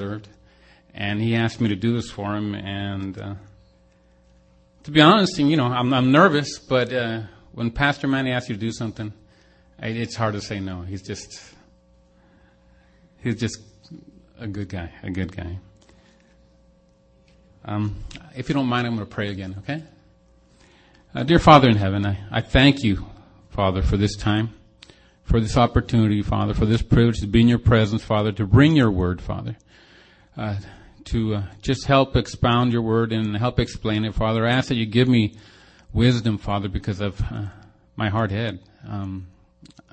deserved. 0.00 0.28
And 0.94 1.20
he 1.20 1.36
asked 1.36 1.60
me 1.60 1.68
to 1.68 1.76
do 1.76 1.94
this 1.94 2.10
for 2.10 2.34
him. 2.34 2.54
And 2.54 3.18
uh, 3.18 3.34
to 4.84 4.90
be 4.90 5.00
honest, 5.00 5.38
you 5.38 5.56
know, 5.56 5.66
I'm, 5.66 5.92
I'm 5.92 6.10
nervous, 6.10 6.58
but 6.58 6.92
uh, 6.92 7.22
when 7.52 7.70
Pastor 7.70 8.08
Manny 8.08 8.32
asks 8.32 8.48
you 8.48 8.54
to 8.54 8.60
do 8.60 8.72
something, 8.72 9.12
it's 9.78 10.16
hard 10.16 10.34
to 10.34 10.40
say 10.40 10.58
no. 10.60 10.82
He's 10.82 11.02
just, 11.02 11.40
he's 13.22 13.38
just 13.38 13.60
a 14.38 14.46
good 14.46 14.68
guy, 14.68 14.90
a 15.02 15.10
good 15.10 15.34
guy. 15.34 15.58
Um, 17.64 18.02
if 18.34 18.48
you 18.48 18.54
don't 18.54 18.66
mind, 18.66 18.86
I'm 18.86 18.96
going 18.96 19.06
to 19.06 19.14
pray 19.14 19.28
again, 19.28 19.56
okay? 19.58 19.82
Uh, 21.14 21.22
dear 21.24 21.38
Father 21.38 21.68
in 21.68 21.76
heaven, 21.76 22.06
I, 22.06 22.18
I 22.30 22.40
thank 22.40 22.82
you, 22.82 23.06
Father, 23.50 23.82
for 23.82 23.96
this 23.96 24.16
time, 24.16 24.54
for 25.24 25.40
this 25.40 25.56
opportunity, 25.56 26.22
Father, 26.22 26.54
for 26.54 26.66
this 26.66 26.82
privilege 26.82 27.20
to 27.20 27.26
be 27.26 27.42
in 27.42 27.48
your 27.48 27.58
presence, 27.58 28.02
Father, 28.02 28.32
to 28.32 28.46
bring 28.46 28.76
your 28.76 28.90
word, 28.90 29.20
Father, 29.20 29.56
uh, 30.36 30.56
to 31.04 31.34
uh, 31.36 31.42
just 31.62 31.86
help 31.86 32.16
expound 32.16 32.72
your 32.72 32.82
word 32.82 33.12
and 33.12 33.36
help 33.36 33.58
explain 33.58 34.04
it, 34.04 34.14
Father. 34.14 34.46
I 34.46 34.52
ask 34.52 34.68
that 34.68 34.76
you 34.76 34.86
give 34.86 35.08
me 35.08 35.36
wisdom, 35.92 36.38
Father, 36.38 36.68
because 36.68 37.00
of 37.00 37.20
uh, 37.22 37.46
my 37.96 38.08
hard 38.08 38.30
head. 38.30 38.60
Um, 38.86 39.28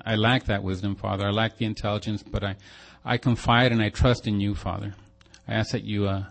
I 0.04 0.16
lack 0.16 0.44
that 0.44 0.62
wisdom, 0.62 0.96
Father. 0.96 1.26
I 1.26 1.30
lack 1.30 1.56
the 1.56 1.64
intelligence, 1.64 2.22
but 2.22 2.44
I, 2.44 2.56
I 3.04 3.18
confide 3.18 3.72
and 3.72 3.82
I 3.82 3.88
trust 3.88 4.26
in 4.26 4.40
you, 4.40 4.54
Father. 4.54 4.94
I 5.46 5.54
ask 5.54 5.72
that 5.72 5.84
you 5.84 6.06
uh, 6.06 6.24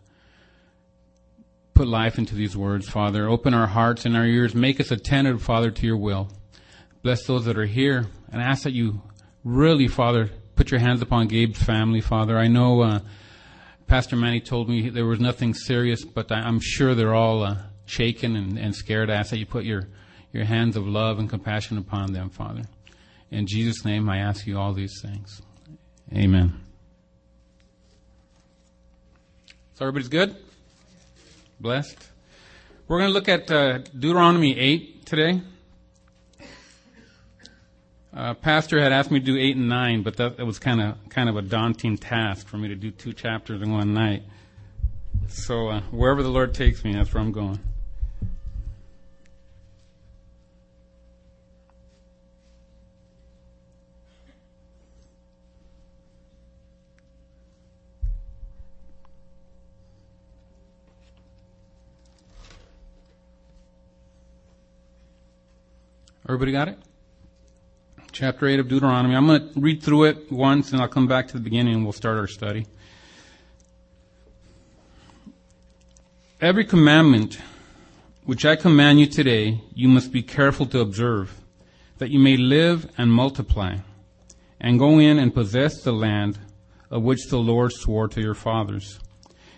put 1.73 1.87
life 1.87 2.17
into 2.17 2.35
these 2.35 2.55
words, 2.55 2.87
Father. 2.87 3.27
Open 3.27 3.53
our 3.53 3.67
hearts 3.67 4.05
and 4.05 4.15
our 4.15 4.25
ears. 4.25 4.55
Make 4.55 4.79
us 4.79 4.91
attentive, 4.91 5.41
Father, 5.41 5.71
to 5.71 5.85
your 5.85 5.97
will. 5.97 6.29
Bless 7.03 7.25
those 7.25 7.45
that 7.45 7.57
are 7.57 7.65
here 7.65 8.07
and 8.31 8.41
I 8.41 8.45
ask 8.45 8.63
that 8.63 8.73
you 8.73 9.01
really, 9.43 9.87
Father, 9.87 10.29
put 10.55 10.71
your 10.71 10.79
hands 10.79 11.01
upon 11.01 11.27
Gabe's 11.27 11.61
family, 11.61 12.01
Father. 12.01 12.37
I 12.37 12.47
know 12.47 12.81
uh, 12.81 12.99
Pastor 13.87 14.17
Manny 14.17 14.41
told 14.41 14.67
me 14.67 14.89
there 14.89 15.05
was 15.05 15.21
nothing 15.21 15.53
serious, 15.53 16.03
but 16.03 16.29
I, 16.29 16.45
am 16.45 16.59
sure 16.59 16.93
they're 16.93 17.15
all 17.15 17.43
uh, 17.43 17.55
shaken 17.85 18.35
and, 18.35 18.59
and 18.59 18.75
scared. 18.75 19.09
I 19.09 19.15
ask 19.15 19.29
that 19.29 19.39
you 19.39 19.45
put 19.45 19.63
your, 19.63 19.87
your 20.33 20.43
hands 20.43 20.75
of 20.75 20.85
love 20.85 21.19
and 21.19 21.29
compassion 21.29 21.77
upon 21.77 22.11
them, 22.11 22.29
Father. 22.29 22.63
In 23.31 23.47
Jesus' 23.47 23.85
name, 23.85 24.09
I 24.09 24.17
ask 24.17 24.45
you 24.45 24.59
all 24.59 24.73
these 24.73 24.99
things. 25.01 25.41
Amen. 26.13 26.59
So 29.75 29.85
everybody's 29.85 30.09
good? 30.09 30.35
Blessed. 31.59 32.09
We're 32.89 32.99
going 32.99 33.09
to 33.09 33.13
look 33.13 33.29
at 33.29 33.49
uh, 33.49 33.77
Deuteronomy 33.77 34.57
8 34.59 35.05
today. 35.05 35.41
Uh, 38.17 38.33
Pastor 38.33 38.81
had 38.81 38.91
asked 38.91 39.11
me 39.11 39.19
to 39.19 39.25
do 39.27 39.37
8 39.37 39.57
and 39.57 39.69
9, 39.69 40.01
but 40.01 40.17
that, 40.17 40.37
that 40.37 40.45
was 40.47 40.57
kind 40.57 40.81
of 40.81 40.97
kind 41.09 41.29
of 41.29 41.37
a 41.37 41.41
daunting 41.43 41.99
task 41.99 42.47
for 42.47 42.57
me 42.57 42.67
to 42.67 42.73
do 42.73 42.89
two 42.89 43.13
chapters 43.13 43.61
in 43.61 43.71
one 43.71 43.93
night. 43.93 44.23
So 45.27 45.67
uh, 45.67 45.81
wherever 45.91 46.23
the 46.23 46.29
Lord 46.29 46.55
takes 46.55 46.83
me, 46.83 46.93
that's 46.93 47.13
where 47.13 47.21
I'm 47.21 47.31
going. 47.31 47.59
Everybody 66.27 66.51
got 66.51 66.67
it? 66.67 66.79
Chapter 68.19 68.47
8 68.47 68.61
of 68.61 68.67
Deuteronomy. 68.67 69.13
I'm 69.15 69.27
going 69.27 69.53
to 69.53 69.59
read 69.59 69.83
through 69.83 70.05
it 70.05 70.31
once 70.31 70.71
and 70.71 70.81
I'll 70.81 70.87
come 70.87 71.05
back 71.05 71.27
to 71.27 71.33
the 71.33 71.39
beginning 71.39 71.75
and 71.75 71.83
we'll 71.83 71.93
start 71.93 72.17
our 72.17 72.25
study. 72.25 72.65
Every 76.41 76.65
commandment 76.65 77.37
which 78.25 78.43
I 78.43 78.55
command 78.55 78.99
you 78.99 79.05
today, 79.05 79.61
you 79.75 79.87
must 79.87 80.11
be 80.11 80.23
careful 80.23 80.65
to 80.65 80.79
observe, 80.79 81.39
that 81.99 82.09
you 82.09 82.17
may 82.17 82.37
live 82.37 82.89
and 82.97 83.11
multiply, 83.11 83.75
and 84.59 84.79
go 84.79 84.97
in 84.97 85.19
and 85.19 85.31
possess 85.31 85.83
the 85.83 85.93
land 85.93 86.39
of 86.89 87.03
which 87.03 87.27
the 87.29 87.37
Lord 87.37 87.71
swore 87.71 88.07
to 88.07 88.19
your 88.19 88.33
fathers. 88.33 88.99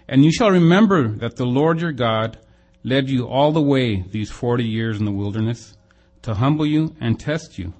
And 0.05 0.25
you 0.25 0.33
shall 0.33 0.51
remember 0.51 1.07
that 1.07 1.37
the 1.37 1.45
Lord 1.45 1.79
your 1.79 1.93
God 1.93 2.37
led 2.83 3.09
you 3.09 3.25
all 3.25 3.53
the 3.53 3.61
way 3.61 4.01
these 4.01 4.31
forty 4.31 4.65
years 4.65 4.99
in 4.99 5.05
the 5.05 5.13
wilderness 5.13 5.77
to 6.23 6.33
humble 6.33 6.65
you 6.65 6.93
and 6.99 7.17
test 7.17 7.57
you, 7.57 7.73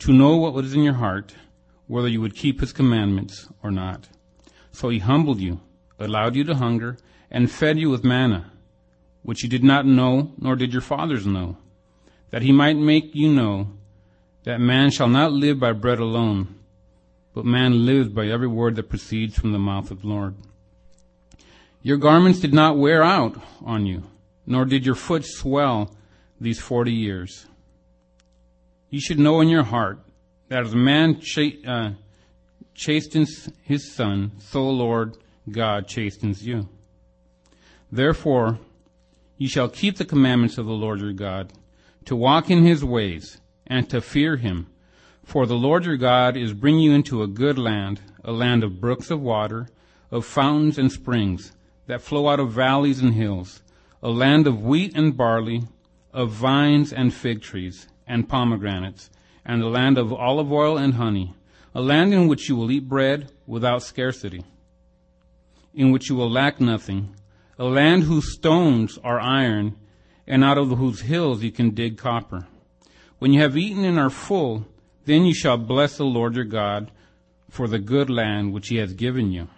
to 0.00 0.12
know 0.12 0.36
what 0.36 0.54
was 0.54 0.74
in 0.74 0.82
your 0.82 0.94
heart, 0.94 1.34
whether 1.86 2.08
you 2.08 2.20
would 2.20 2.36
keep 2.36 2.60
his 2.60 2.72
commandments 2.72 3.48
or 3.62 3.70
not. 3.70 4.08
So 4.72 4.88
he 4.88 4.98
humbled 4.98 5.40
you, 5.40 5.60
allowed 5.98 6.36
you 6.36 6.44
to 6.44 6.54
hunger, 6.54 6.98
and 7.30 7.50
fed 7.50 7.78
you 7.78 7.90
with 7.90 8.04
manna, 8.04 8.52
which 9.22 9.42
you 9.42 9.48
did 9.48 9.64
not 9.64 9.86
know, 9.86 10.32
nor 10.38 10.56
did 10.56 10.72
your 10.72 10.82
fathers 10.82 11.26
know, 11.26 11.56
that 12.30 12.42
he 12.42 12.52
might 12.52 12.76
make 12.76 13.14
you 13.14 13.32
know 13.32 13.68
that 14.44 14.60
man 14.60 14.90
shall 14.90 15.08
not 15.08 15.32
live 15.32 15.58
by 15.58 15.72
bread 15.72 15.98
alone, 15.98 16.54
but 17.34 17.44
man 17.44 17.84
lives 17.84 18.08
by 18.08 18.26
every 18.26 18.46
word 18.46 18.76
that 18.76 18.88
proceeds 18.88 19.38
from 19.38 19.52
the 19.52 19.58
mouth 19.58 19.90
of 19.90 20.02
the 20.02 20.08
Lord. 20.08 20.34
Your 21.82 21.96
garments 21.96 22.40
did 22.40 22.54
not 22.54 22.78
wear 22.78 23.02
out 23.02 23.40
on 23.64 23.86
you, 23.86 24.04
nor 24.46 24.64
did 24.64 24.86
your 24.86 24.94
foot 24.94 25.24
swell 25.24 25.94
these 26.40 26.58
forty 26.58 26.92
years. 26.92 27.46
You 28.90 29.00
should 29.00 29.18
know 29.18 29.40
in 29.40 29.48
your 29.48 29.64
heart 29.64 30.00
that 30.48 30.64
as 30.64 30.72
a 30.72 30.76
man 30.76 31.20
ch- 31.20 31.64
uh, 31.66 31.90
chastens 32.74 33.50
his 33.62 33.92
son, 33.92 34.32
so 34.38 34.68
Lord 34.68 35.16
God 35.50 35.86
chastens 35.86 36.46
you. 36.46 36.68
Therefore, 37.92 38.58
you 39.36 39.48
shall 39.48 39.68
keep 39.68 39.96
the 39.96 40.04
commandments 40.04 40.58
of 40.58 40.66
the 40.66 40.72
Lord 40.72 41.00
your 41.00 41.12
God, 41.12 41.52
to 42.06 42.16
walk 42.16 42.50
in 42.50 42.64
his 42.64 42.84
ways, 42.84 43.40
and 43.66 43.88
to 43.90 44.00
fear 44.00 44.36
him. 44.36 44.68
For 45.22 45.44
the 45.44 45.54
Lord 45.56 45.84
your 45.84 45.98
God 45.98 46.36
is 46.36 46.54
bringing 46.54 46.80
you 46.80 46.92
into 46.92 47.22
a 47.22 47.28
good 47.28 47.58
land, 47.58 48.00
a 48.24 48.32
land 48.32 48.64
of 48.64 48.80
brooks 48.80 49.10
of 49.10 49.20
water, 49.20 49.68
of 50.10 50.24
fountains 50.24 50.78
and 50.78 50.90
springs, 50.90 51.52
that 51.86 52.00
flow 52.00 52.28
out 52.28 52.40
of 52.40 52.52
valleys 52.52 53.00
and 53.00 53.14
hills, 53.14 53.62
a 54.02 54.08
land 54.08 54.46
of 54.46 54.62
wheat 54.62 54.96
and 54.96 55.16
barley, 55.16 55.64
of 56.12 56.30
vines 56.30 56.92
and 56.92 57.12
fig 57.12 57.42
trees, 57.42 57.88
and 58.08 58.28
pomegranates, 58.28 59.10
and 59.44 59.62
the 59.62 59.66
land 59.66 59.98
of 59.98 60.12
olive 60.12 60.50
oil 60.50 60.76
and 60.76 60.94
honey, 60.94 61.34
a 61.74 61.80
land 61.80 62.12
in 62.12 62.26
which 62.26 62.48
you 62.48 62.56
will 62.56 62.70
eat 62.70 62.88
bread 62.88 63.30
without 63.46 63.82
scarcity, 63.82 64.44
in 65.74 65.92
which 65.92 66.08
you 66.08 66.16
will 66.16 66.30
lack 66.30 66.60
nothing, 66.60 67.14
a 67.58 67.64
land 67.64 68.04
whose 68.04 68.34
stones 68.34 68.98
are 69.04 69.20
iron, 69.20 69.76
and 70.26 70.42
out 70.42 70.58
of 70.58 70.70
whose 70.70 71.02
hills 71.02 71.42
you 71.42 71.52
can 71.52 71.70
dig 71.70 71.96
copper. 71.96 72.46
When 73.18 73.32
you 73.32 73.40
have 73.40 73.56
eaten 73.56 73.84
and 73.84 73.98
are 73.98 74.10
full, 74.10 74.66
then 75.04 75.24
you 75.24 75.34
shall 75.34 75.56
bless 75.56 75.96
the 75.96 76.04
Lord 76.04 76.34
your 76.34 76.44
God 76.44 76.90
for 77.50 77.68
the 77.68 77.78
good 77.78 78.10
land 78.10 78.52
which 78.52 78.68
he 78.68 78.76
has 78.76 78.92
given 78.92 79.32
you. 79.32 79.48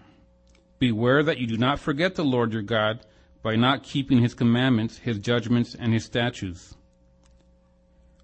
Beware 0.79 1.23
that 1.23 1.39
you 1.39 1.47
do 1.47 1.57
not 1.57 1.79
forget 1.79 2.15
the 2.15 2.25
Lord 2.25 2.53
your 2.53 2.63
God 2.63 3.01
by 3.43 3.57
not 3.57 3.83
keeping 3.83 4.23
his 4.23 4.35
commandments, 4.35 4.99
his 4.99 5.19
judgments, 5.19 5.75
and 5.79 5.93
his 5.93 6.05
statutes 6.05 6.75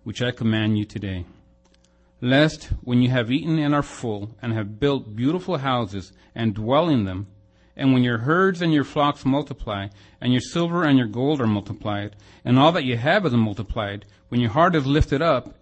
which 0.07 0.23
I 0.23 0.31
command 0.31 0.79
you 0.79 0.85
today. 0.85 1.25
Lest, 2.21 2.67
when 2.85 3.03
you 3.03 3.11
have 3.11 3.29
eaten 3.29 3.59
and 3.59 3.75
are 3.75 3.83
full, 3.83 4.31
and 4.41 4.53
have 4.53 4.79
built 4.79 5.17
beautiful 5.17 5.59
houses, 5.59 6.13
and 6.33 6.55
dwell 6.55 6.89
in 6.89 7.03
them, 7.03 7.27
and 7.77 7.93
when 7.93 8.05
your 8.05 8.19
herds 8.19 8.63
and 8.63 8.73
your 8.73 8.85
flocks 8.85 9.25
multiply, 9.25 9.89
and 10.21 10.33
your 10.33 10.41
silver 10.41 10.85
and 10.85 10.97
your 10.97 11.09
gold 11.09 11.41
are 11.41 11.47
multiplied, 11.49 12.15
and 12.45 12.57
all 12.57 12.71
that 12.71 12.85
you 12.85 12.97
have 12.97 13.27
is 13.27 13.33
multiplied, 13.33 14.05
when 14.29 14.41
your 14.41 14.51
heart 14.51 14.77
is 14.77 14.87
lifted 14.87 15.21
up, 15.21 15.57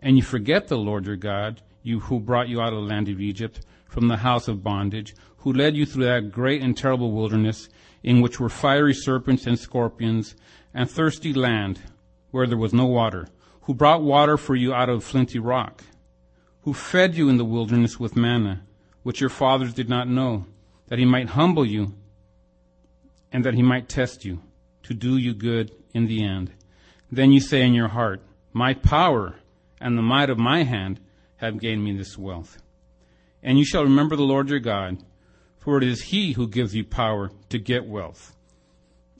and 0.00 0.16
you 0.16 0.22
forget 0.22 0.68
the 0.68 0.78
Lord 0.78 1.04
your 1.04 1.16
God, 1.16 1.60
you 1.82 2.00
who 2.00 2.18
brought 2.18 2.48
you 2.48 2.62
out 2.62 2.72
of 2.72 2.80
the 2.80 2.88
land 2.88 3.10
of 3.10 3.20
Egypt, 3.20 3.60
from 3.84 4.08
the 4.08 4.16
house 4.16 4.48
of 4.48 4.64
bondage, 4.64 5.14
who 5.36 5.52
led 5.52 5.76
you 5.76 5.84
through 5.84 6.06
that 6.06 6.32
great 6.32 6.62
and 6.62 6.78
terrible 6.78 7.12
wilderness, 7.12 7.68
in 8.02 8.22
which 8.22 8.40
were 8.40 8.48
fiery 8.48 8.94
serpents 8.94 9.46
and 9.46 9.58
scorpions, 9.58 10.34
and 10.72 10.90
thirsty 10.90 11.34
land, 11.34 11.78
where 12.30 12.46
there 12.46 12.56
was 12.56 12.72
no 12.72 12.86
water, 12.86 13.28
who 13.62 13.74
brought 13.74 14.02
water 14.02 14.36
for 14.36 14.56
you 14.56 14.72
out 14.72 14.88
of 14.88 15.04
flinty 15.04 15.38
rock, 15.38 15.84
who 16.62 16.74
fed 16.74 17.14
you 17.14 17.28
in 17.28 17.36
the 17.36 17.44
wilderness 17.44 17.98
with 17.98 18.16
manna, 18.16 18.62
which 19.02 19.20
your 19.20 19.30
fathers 19.30 19.74
did 19.74 19.88
not 19.88 20.08
know, 20.08 20.46
that 20.88 20.98
he 20.98 21.04
might 21.04 21.30
humble 21.30 21.64
you 21.64 21.94
and 23.32 23.44
that 23.44 23.54
he 23.54 23.62
might 23.62 23.88
test 23.88 24.24
you, 24.24 24.40
to 24.82 24.94
do 24.94 25.16
you 25.16 25.32
good 25.32 25.70
in 25.94 26.06
the 26.06 26.24
end. 26.24 26.50
Then 27.12 27.32
you 27.32 27.40
say 27.40 27.62
in 27.62 27.74
your 27.74 27.88
heart, 27.88 28.22
My 28.52 28.74
power 28.74 29.36
and 29.80 29.96
the 29.96 30.02
might 30.02 30.30
of 30.30 30.38
my 30.38 30.64
hand 30.64 31.00
have 31.36 31.60
gained 31.60 31.84
me 31.84 31.96
this 31.96 32.18
wealth. 32.18 32.58
And 33.42 33.58
you 33.58 33.64
shall 33.64 33.84
remember 33.84 34.16
the 34.16 34.22
Lord 34.22 34.50
your 34.50 34.58
God, 34.58 34.98
for 35.58 35.78
it 35.78 35.84
is 35.84 36.02
he 36.02 36.32
who 36.32 36.48
gives 36.48 36.74
you 36.74 36.84
power 36.84 37.30
to 37.50 37.58
get 37.58 37.86
wealth, 37.86 38.34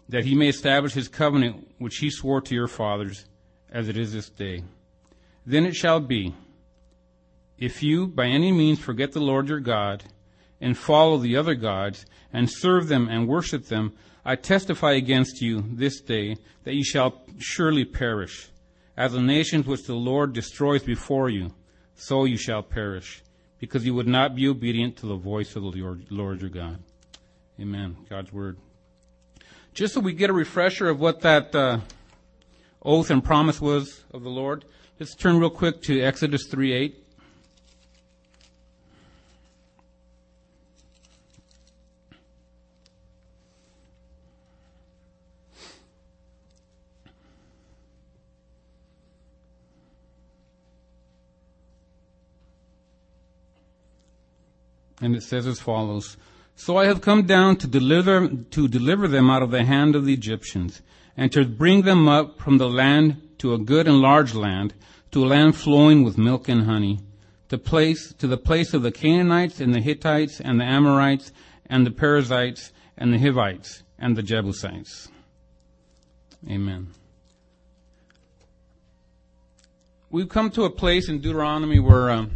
that 0.09 0.25
he 0.25 0.35
may 0.35 0.49
establish 0.49 0.93
his 0.93 1.09
covenant 1.09 1.69
which 1.79 1.99
he 1.99 2.11
swore 2.11 2.41
to 2.43 2.55
your 2.55 2.69
fathers 2.69 3.25
as 3.71 3.89
it 3.89 3.97
is 3.97 4.13
this 4.13 4.29
day. 4.29 4.63
Then 5.47 5.67
it 5.67 5.75
shall 5.75 6.01
be, 6.01 6.35
if 7.59 7.83
you 7.83 8.07
by 8.07 8.27
any 8.27 8.53
means 8.53 8.79
forget 8.79 9.13
the 9.13 9.21
Lord 9.21 9.49
your 9.49 9.61
God, 9.61 10.05
and 10.61 10.77
follow 10.77 11.17
the 11.19 11.37
other 11.37 11.55
gods 11.55 12.05
and 12.33 12.49
serve 12.51 12.89
them 12.89 13.09
and 13.09 13.27
worship 13.27 13.67
them, 13.67 13.93
I 14.25 14.37
testify 14.37 14.93
against 14.93 15.41
you 15.41 15.65
this 15.73 16.01
day 16.01 16.37
that 16.65 16.75
you 16.75 16.85
shall 16.85 17.23
surely 17.39 17.85
perish. 17.85 18.51
As 18.97 19.13
the 19.13 19.23
nations 19.23 19.67
which 19.67 19.85
the 19.85 19.95
Lord 19.95 20.35
destroys 20.35 20.83
before 20.83 21.31
you, 21.31 21.55
so 21.95 22.25
you 22.25 22.37
shall 22.37 22.63
perish, 22.63 23.23
because 23.59 23.87
you 23.87 23.95
would 23.95 24.07
not 24.07 24.35
be 24.35 24.49
obedient 24.49 24.99
to 24.99 25.07
the 25.07 25.17
voice 25.17 25.57
of 25.57 25.63
the 25.63 25.99
Lord, 26.11 26.41
your 26.41 26.51
God. 26.51 26.79
Amen. 27.59 27.97
God's 28.09 28.33
word. 28.33 28.59
Just 29.73 29.95
so 29.95 30.01
we 30.01 30.13
get 30.13 30.31
a 30.31 30.35
refresher 30.35 30.89
of 30.89 31.01
what 31.01 31.21
that 31.23 31.55
uh, 31.55 31.79
oath 32.83 33.11
and 33.11 33.23
promise 33.23 33.61
was 33.61 34.05
of 34.13 34.23
the 34.23 34.31
Lord, 34.31 34.65
let's 34.99 35.15
turn 35.15 35.39
real 35.39 35.51
quick 35.51 35.83
to 35.83 36.01
Exodus 36.01 36.47
3 36.47 36.73
8. 36.73 37.07
And 55.03 55.17
it 55.17 55.23
says 55.23 55.47
as 55.47 55.61
follows, 55.61 56.17
So 56.55 56.77
I 56.77 56.85
have 56.87 57.01
come 57.01 57.23
down 57.23 57.57
to 57.57 57.67
deliver, 57.67 58.29
to 58.29 58.69
deliver 58.69 59.09
them 59.09 59.31
out 59.31 59.43
of 59.43 59.51
the 59.51 59.65
hand 59.65 59.97
of 59.97 60.05
the 60.05 60.13
Egyptians, 60.13 60.83
and 61.21 61.31
to 61.31 61.45
bring 61.45 61.83
them 61.83 62.09
up 62.09 62.41
from 62.41 62.57
the 62.57 62.69
land 62.69 63.21
to 63.37 63.53
a 63.53 63.59
good 63.59 63.87
and 63.87 63.99
large 63.99 64.33
land, 64.35 64.73
to 65.11 65.23
a 65.23 65.29
land 65.29 65.55
flowing 65.55 66.03
with 66.03 66.17
milk 66.17 66.49
and 66.49 66.63
honey, 66.63 66.99
to 67.51 67.59
place, 67.59 68.15
to 68.15 68.27
the 68.27 68.39
place 68.39 68.73
of 68.73 68.81
the 68.81 68.91
Canaanites 68.91 69.61
and 69.61 69.75
the 69.75 69.83
Hittites 69.83 70.41
and 70.41 70.59
the 70.59 70.65
Amorites 70.65 71.31
and 71.67 71.87
the 71.87 71.91
Perizzites 71.91 72.73
and 72.97 73.13
the 73.13 73.19
Hivites 73.19 73.83
and 73.99 74.17
the 74.17 74.23
Jebusites. 74.23 75.09
Amen. 76.49 76.89
We've 80.09 80.29
come 80.29 80.51
to 80.53 80.65
a 80.65 80.71
place 80.71 81.11
in 81.11 81.21
Deuteronomy 81.21 81.81
where 81.81 82.09
um, 82.09 82.31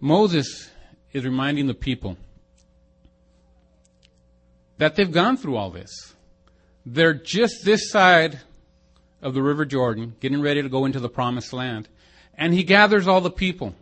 Moses 0.00 0.70
is 1.12 1.24
reminding 1.26 1.66
the 1.66 1.74
people 1.74 2.16
that 4.80 4.96
they've 4.96 5.12
gone 5.12 5.36
through 5.36 5.56
all 5.56 5.70
this. 5.70 6.14
They're 6.86 7.12
just 7.12 7.66
this 7.66 7.90
side 7.90 8.40
of 9.20 9.34
the 9.34 9.42
River 9.42 9.66
Jordan, 9.66 10.14
getting 10.20 10.40
ready 10.40 10.62
to 10.62 10.70
go 10.70 10.86
into 10.86 10.98
the 10.98 11.10
promised 11.10 11.52
land. 11.52 11.86
And 12.34 12.54
he 12.54 12.62
gathers 12.62 13.06
all 13.06 13.20
the 13.20 13.30
people. 13.30 13.74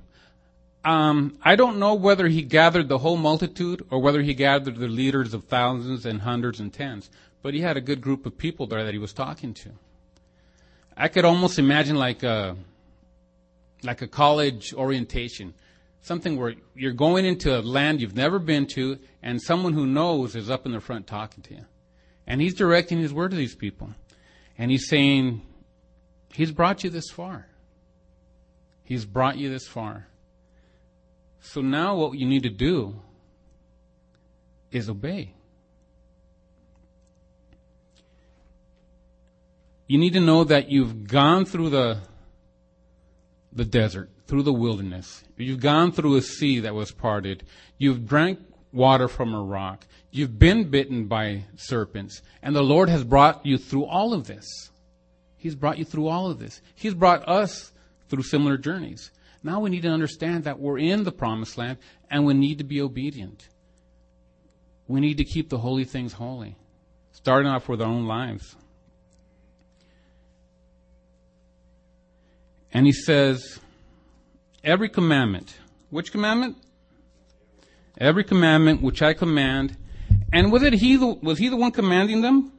Um, 0.85 1.39
I 1.41 1.55
don't 1.55 1.79
know 1.79 1.95
whether 1.95 2.27
he 2.27 2.43
gathered 2.43 2.89
the 2.89 2.99
whole 2.99 3.17
multitude 3.17 3.87
or 3.91 4.01
whether 4.01 4.23
he 4.23 4.35
gathered 4.35 4.77
the 4.77 4.89
leaders 4.89 5.35
of 5.35 5.45
thousands 5.45 6.05
and 6.05 6.21
hundreds 6.21 6.59
and 6.59 6.73
tens, 6.73 7.11
but 7.43 7.55
he 7.55 7.61
had 7.61 7.77
a 7.77 7.81
good 7.81 8.01
group 8.01 8.27
of 8.27 8.37
people 8.37 8.67
there 8.67 8.83
that 8.85 8.93
he 8.93 8.99
was 8.99 9.13
talking 9.13 9.55
to. 9.55 9.71
I 10.97 11.07
could 11.07 11.25
almost 11.25 11.61
imagine 11.61 11.95
like 11.95 12.25
a, 12.25 12.57
like 13.85 14.03
a 14.03 14.09
college 14.09 14.75
orientation 14.75 15.55
something 16.01 16.37
where 16.37 16.55
you're 16.75 16.93
going 16.93 17.25
into 17.25 17.59
a 17.59 17.61
land 17.61 18.01
you've 18.01 18.17
never 18.17 18.39
been 18.39 18.67
to, 18.69 18.99
and 19.23 19.41
someone 19.43 19.73
who 19.73 19.87
knows 19.87 20.37
is 20.37 20.51
up 20.51 20.67
in 20.67 20.73
the 20.73 20.81
front 20.81 21.07
talking 21.07 21.43
to 21.45 21.55
you. 21.55 21.65
And 22.27 22.41
he's 22.41 22.55
directing 22.55 22.99
his 22.99 23.13
word 23.13 23.31
to 23.31 23.37
these 23.37 23.55
people. 23.55 23.91
And 24.57 24.71
he's 24.71 24.89
saying, 24.89 25.43
He's 26.33 26.53
brought 26.53 26.85
you 26.85 26.91
this 26.91 27.11
far. 27.11 27.47
He's 28.85 29.05
brought 29.05 29.39
you 29.39 29.51
this 29.51 29.67
far. 29.67 30.07
So 31.41 31.61
now 31.61 31.97
what 31.97 32.19
you 32.19 32.27
need 32.27 32.43
to 32.45 32.51
do 32.51 33.01
is 34.71 34.89
obey. 34.89 35.35
You 39.87 39.99
need 39.99 40.13
to 40.13 40.21
know 40.21 40.45
that 40.45 40.71
you've 40.71 41.07
gone 41.07 41.45
through 41.45 41.71
the, 41.71 42.03
the 43.59 43.65
desert 43.65 44.09
through 44.27 44.45
the 44.45 44.53
wilderness. 44.53 45.25
You've 45.37 45.61
gone 45.61 45.93
through 45.93 46.17
a 46.17 46.23
sea 46.23 46.61
that 46.61 46.75
was 46.75 46.91
parted. 46.91 47.45
You've 47.77 48.07
drank 48.07 48.39
water 48.73 49.09
from 49.09 49.35
a 49.35 49.43
rock. 49.43 49.87
You've 50.11 50.39
been 50.39 50.71
bitten 50.71 51.07
by 51.07 51.45
serpents. 51.57 52.23
And 52.43 52.57
the 52.57 52.63
Lord 52.63 52.89
has 52.89 53.05
brought 53.05 53.45
you 53.45 53.59
through 53.59 53.85
all 53.85 54.15
of 54.15 54.27
this. 54.27 54.71
He's 55.37 55.55
brought 55.55 55.79
you 55.79 55.85
through 55.85 56.09
all 56.09 56.31
of 56.31 56.39
this. 56.39 56.61
He's 56.75 56.95
brought 56.95 57.29
us 57.29 57.73
through 58.09 58.23
similar 58.23 58.57
journeys. 58.57 59.11
Now 59.43 59.61
we 59.61 59.71
need 59.71 59.83
to 59.83 59.89
understand 59.89 60.45
that 60.45 60.59
we're 60.59 60.79
in 60.79 61.05
the 61.05 61.13
promised 61.13 61.59
land 61.59 61.79
and 62.11 62.25
we 62.25 62.35
need 62.35 62.59
to 62.59 62.65
be 62.65 62.81
obedient. 62.81 63.49
We 64.87 65.01
need 65.01 65.19
to 65.19 65.25
keep 65.25 65.51
the 65.51 65.59
holy 65.59 65.85
things 65.85 66.15
holy, 66.15 66.57
starting 67.13 67.51
off 67.51 67.69
with 67.69 67.83
our 67.83 67.89
own 67.89 68.07
lives. 68.07 68.57
And 72.73 72.87
he 72.87 72.93
says, 72.93 73.61
every 74.63 74.89
commandment. 74.89 75.57
Which 75.91 76.13
commandment? 76.13 76.57
Every 77.99 78.25
commandment 78.25 78.83
which 78.83 79.03
I 79.03 79.15
command. 79.15 79.77
And 80.33 80.53
was 80.53 80.63
it 80.63 80.75
he 80.75 80.97
the, 80.97 81.07
was 81.07 81.39
he 81.39 81.49
the 81.49 81.57
one 81.57 81.73
commanding 81.73 82.21
them? 82.21 82.53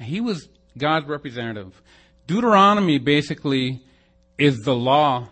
He 0.00 0.20
was 0.20 0.48
God's 0.76 1.06
representative. 1.06 1.80
Deuteronomy 2.26 2.98
basically 2.98 3.82
is 4.38 4.58
the 4.60 4.74
law 4.74 5.28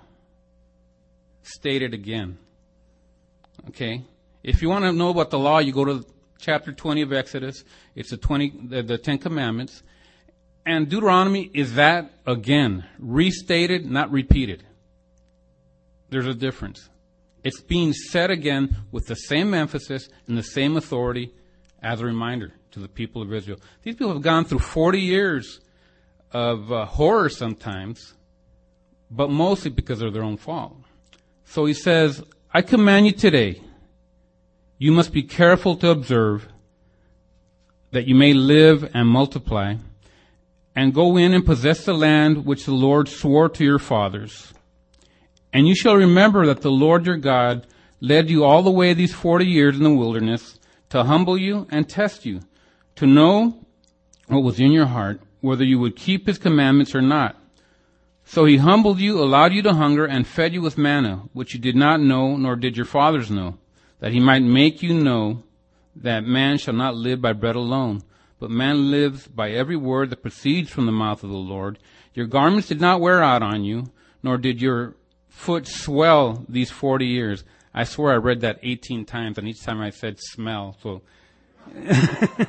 stated 1.42 1.94
again. 1.94 2.38
Okay? 3.68 4.02
If 4.42 4.62
you 4.62 4.68
want 4.68 4.84
to 4.84 4.92
know 4.92 5.10
about 5.10 5.30
the 5.30 5.38
law, 5.38 5.58
you 5.58 5.72
go 5.72 5.84
to 5.84 6.04
chapter 6.38 6.72
20 6.72 7.02
of 7.02 7.12
Exodus. 7.12 7.64
It's 7.94 8.10
the 8.10 8.16
20, 8.16 8.52
the, 8.68 8.82
the 8.82 8.98
10 8.98 9.18
commandments. 9.18 9.82
And 10.66 10.90
Deuteronomy 10.90 11.50
is 11.54 11.74
that 11.76 12.10
again, 12.26 12.84
restated, 12.98 13.88
not 13.88 14.10
repeated 14.10 14.64
there's 16.10 16.26
a 16.26 16.34
difference. 16.34 16.88
It's 17.44 17.60
being 17.60 17.92
said 17.92 18.30
again 18.30 18.76
with 18.90 19.06
the 19.06 19.14
same 19.14 19.54
emphasis 19.54 20.08
and 20.26 20.36
the 20.36 20.42
same 20.42 20.76
authority 20.76 21.32
as 21.82 22.00
a 22.00 22.04
reminder 22.04 22.52
to 22.72 22.80
the 22.80 22.88
people 22.88 23.22
of 23.22 23.32
Israel. 23.32 23.58
These 23.82 23.96
people 23.96 24.12
have 24.12 24.22
gone 24.22 24.44
through 24.44 24.60
40 24.60 25.00
years 25.00 25.60
of 26.32 26.72
uh, 26.72 26.84
horror 26.86 27.28
sometimes, 27.28 28.14
but 29.10 29.30
mostly 29.30 29.70
because 29.70 30.02
of 30.02 30.12
their 30.12 30.24
own 30.24 30.36
fault. 30.36 30.76
So 31.44 31.66
he 31.66 31.74
says, 31.74 32.22
I 32.52 32.62
command 32.62 33.06
you 33.06 33.12
today, 33.12 33.60
you 34.78 34.92
must 34.92 35.12
be 35.12 35.22
careful 35.22 35.76
to 35.76 35.90
observe 35.90 36.48
that 37.92 38.06
you 38.06 38.14
may 38.14 38.34
live 38.34 38.90
and 38.94 39.08
multiply 39.08 39.76
and 40.76 40.94
go 40.94 41.16
in 41.16 41.34
and 41.34 41.44
possess 41.44 41.84
the 41.84 41.94
land 41.94 42.44
which 42.44 42.66
the 42.66 42.74
Lord 42.74 43.08
swore 43.08 43.48
to 43.48 43.64
your 43.64 43.80
fathers 43.80 44.52
and 45.56 45.66
you 45.66 45.74
shall 45.74 45.96
remember 45.96 46.44
that 46.44 46.60
the 46.60 46.70
Lord 46.70 47.06
your 47.06 47.16
God 47.16 47.66
led 47.98 48.28
you 48.28 48.44
all 48.44 48.62
the 48.62 48.70
way 48.70 48.92
these 48.92 49.14
forty 49.14 49.46
years 49.46 49.74
in 49.74 49.84
the 49.84 49.90
wilderness 49.90 50.60
to 50.90 51.04
humble 51.04 51.38
you 51.38 51.66
and 51.70 51.88
test 51.88 52.26
you, 52.26 52.40
to 52.96 53.06
know 53.06 53.64
what 54.26 54.42
was 54.42 54.60
in 54.60 54.70
your 54.70 54.84
heart, 54.84 55.22
whether 55.40 55.64
you 55.64 55.78
would 55.78 55.96
keep 55.96 56.26
his 56.26 56.36
commandments 56.36 56.94
or 56.94 57.00
not. 57.00 57.36
So 58.26 58.44
he 58.44 58.58
humbled 58.58 59.00
you, 59.00 59.18
allowed 59.18 59.54
you 59.54 59.62
to 59.62 59.72
hunger, 59.72 60.04
and 60.04 60.26
fed 60.26 60.52
you 60.52 60.60
with 60.60 60.76
manna, 60.76 61.22
which 61.32 61.54
you 61.54 61.58
did 61.58 61.74
not 61.74 62.02
know, 62.02 62.36
nor 62.36 62.54
did 62.54 62.76
your 62.76 62.84
fathers 62.84 63.30
know, 63.30 63.56
that 64.00 64.12
he 64.12 64.20
might 64.20 64.42
make 64.42 64.82
you 64.82 64.92
know 64.92 65.42
that 65.94 66.24
man 66.24 66.58
shall 66.58 66.74
not 66.74 66.96
live 66.96 67.22
by 67.22 67.32
bread 67.32 67.56
alone, 67.56 68.02
but 68.38 68.50
man 68.50 68.90
lives 68.90 69.26
by 69.26 69.50
every 69.50 69.76
word 69.76 70.10
that 70.10 70.22
proceeds 70.22 70.70
from 70.70 70.86
the 70.86 70.92
mouth 70.92 71.22
of 71.22 71.30
the 71.30 71.36
Lord. 71.36 71.78
Your 72.14 72.26
garments 72.26 72.68
did 72.68 72.80
not 72.80 73.00
wear 73.00 73.22
out 73.22 73.42
on 73.42 73.64
you, 73.64 73.90
nor 74.22 74.36
did 74.36 74.60
your 74.60 74.94
foot 75.28 75.66
swell 75.66 76.44
these 76.48 76.70
40 76.70 77.06
years. 77.06 77.44
I 77.72 77.84
swear 77.84 78.12
I 78.12 78.16
read 78.16 78.40
that 78.40 78.58
18 78.62 79.04
times, 79.04 79.38
and 79.38 79.48
each 79.48 79.62
time 79.62 79.80
I 79.80 79.90
said 79.90 80.18
smell. 80.18 80.76
So, 80.82 81.02
and 81.74 82.48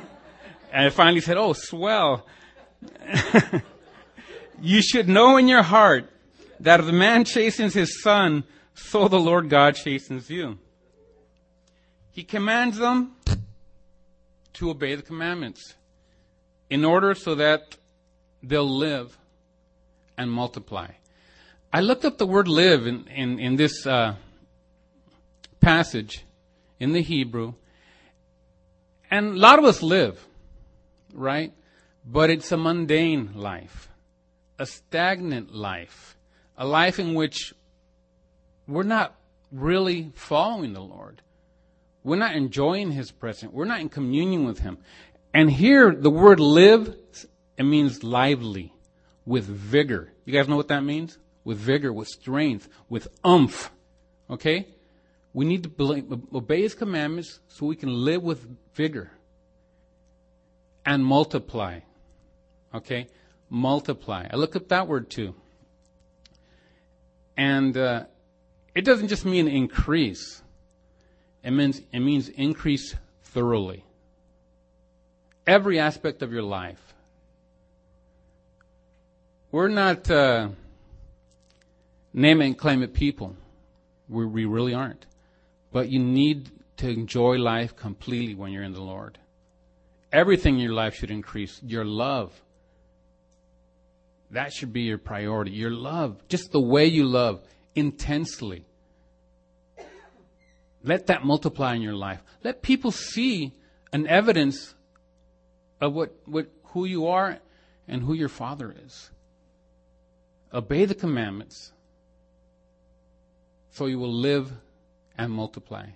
I 0.72 0.90
finally 0.90 1.20
said, 1.20 1.36
"Oh, 1.36 1.52
swell." 1.52 2.26
you 4.62 4.82
should 4.82 5.08
know 5.08 5.36
in 5.36 5.48
your 5.48 5.62
heart 5.62 6.10
that 6.60 6.80
if 6.80 6.86
the 6.86 6.92
man 6.92 7.24
chastens 7.24 7.74
his 7.74 8.02
son, 8.02 8.44
so 8.74 9.08
the 9.08 9.20
Lord 9.20 9.50
God 9.50 9.74
chastens 9.74 10.30
you. 10.30 10.58
He 12.10 12.24
commands 12.24 12.78
them 12.78 13.12
to 14.54 14.70
obey 14.70 14.94
the 14.94 15.02
commandments 15.02 15.74
in 16.70 16.84
order 16.84 17.14
so 17.14 17.34
that 17.34 17.76
they'll 18.42 18.68
live 18.68 19.16
and 20.16 20.30
multiply. 20.30 20.88
I 21.72 21.80
looked 21.80 22.04
up 22.04 22.18
the 22.18 22.26
word 22.26 22.48
live 22.48 22.86
in, 22.86 23.06
in, 23.08 23.38
in 23.38 23.56
this 23.56 23.86
uh, 23.86 24.16
passage 25.60 26.24
in 26.80 26.92
the 26.92 27.02
Hebrew, 27.02 27.54
and 29.10 29.34
a 29.34 29.38
lot 29.38 29.58
of 29.58 29.64
us 29.64 29.82
live, 29.82 30.26
right? 31.12 31.52
But 32.04 32.30
it's 32.30 32.50
a 32.52 32.56
mundane 32.56 33.32
life, 33.34 33.88
a 34.58 34.66
stagnant 34.66 35.54
life, 35.54 36.16
a 36.56 36.66
life 36.66 36.98
in 36.98 37.14
which 37.14 37.52
we're 38.66 38.82
not 38.82 39.14
really 39.50 40.12
following 40.14 40.72
the 40.72 40.80
Lord. 40.80 41.22
We're 42.04 42.16
not 42.16 42.34
enjoying 42.34 42.92
His 42.92 43.10
presence. 43.10 43.52
We're 43.52 43.64
not 43.64 43.80
in 43.80 43.88
communion 43.88 44.46
with 44.46 44.60
Him. 44.60 44.78
And 45.38 45.48
here, 45.48 45.94
the 45.94 46.10
word 46.10 46.40
live, 46.40 46.96
it 47.56 47.62
means 47.62 48.02
lively, 48.02 48.74
with 49.24 49.44
vigor. 49.44 50.12
You 50.24 50.32
guys 50.32 50.48
know 50.48 50.56
what 50.56 50.66
that 50.66 50.82
means? 50.82 51.16
With 51.44 51.58
vigor, 51.58 51.92
with 51.92 52.08
strength, 52.08 52.68
with 52.88 53.06
umph. 53.22 53.70
Okay? 54.28 54.66
We 55.32 55.44
need 55.44 55.62
to 55.62 56.22
obey 56.34 56.62
His 56.62 56.74
commandments 56.74 57.38
so 57.46 57.66
we 57.66 57.76
can 57.76 58.04
live 58.04 58.20
with 58.20 58.48
vigor 58.74 59.12
and 60.84 61.06
multiply. 61.06 61.82
Okay? 62.74 63.06
Multiply. 63.48 64.26
I 64.32 64.34
look 64.34 64.56
up 64.56 64.66
that 64.70 64.88
word 64.88 65.08
too. 65.08 65.36
And 67.36 67.76
uh, 67.76 68.06
it 68.74 68.84
doesn't 68.84 69.06
just 69.06 69.24
mean 69.24 69.46
increase. 69.46 70.42
It 71.44 71.52
means 71.52 71.80
it 71.92 72.00
means 72.00 72.28
increase 72.28 72.96
thoroughly. 73.22 73.84
Every 75.48 75.80
aspect 75.80 76.20
of 76.20 76.30
your 76.30 76.42
life. 76.42 76.94
We're 79.50 79.68
not 79.68 80.10
uh, 80.10 80.50
name 82.12 82.42
and 82.42 82.56
claim 82.56 82.82
it 82.82 82.92
people. 82.92 83.34
We, 84.10 84.26
we 84.26 84.44
really 84.44 84.74
aren't. 84.74 85.06
But 85.72 85.88
you 85.88 86.00
need 86.00 86.50
to 86.76 86.90
enjoy 86.90 87.38
life 87.38 87.74
completely 87.74 88.34
when 88.34 88.52
you're 88.52 88.62
in 88.62 88.74
the 88.74 88.82
Lord. 88.82 89.18
Everything 90.12 90.56
in 90.56 90.60
your 90.60 90.74
life 90.74 90.96
should 90.96 91.10
increase. 91.10 91.62
Your 91.62 91.86
love. 91.86 92.30
That 94.30 94.52
should 94.52 94.74
be 94.74 94.82
your 94.82 94.98
priority. 94.98 95.52
Your 95.52 95.70
love. 95.70 96.28
Just 96.28 96.52
the 96.52 96.60
way 96.60 96.84
you 96.84 97.06
love 97.06 97.42
intensely. 97.74 98.66
Let 100.84 101.06
that 101.06 101.24
multiply 101.24 101.74
in 101.74 101.80
your 101.80 101.96
life. 101.96 102.22
Let 102.44 102.60
people 102.60 102.90
see 102.92 103.54
an 103.94 104.06
evidence 104.06 104.74
of 105.80 105.94
what, 105.94 106.14
what 106.26 106.48
who 106.64 106.84
you 106.84 107.06
are 107.06 107.38
and 107.86 108.02
who 108.02 108.14
your 108.14 108.28
father 108.28 108.74
is. 108.84 109.10
Obey 110.52 110.84
the 110.84 110.94
commandments 110.94 111.72
so 113.78 113.86
you 113.86 113.98
will 113.98 114.12
live 114.12 114.50
and 115.16 115.32
multiply. 115.32 115.86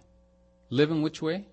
Live 0.71 0.93
in 0.93 1.03
which 1.03 1.21
way? 1.21 1.47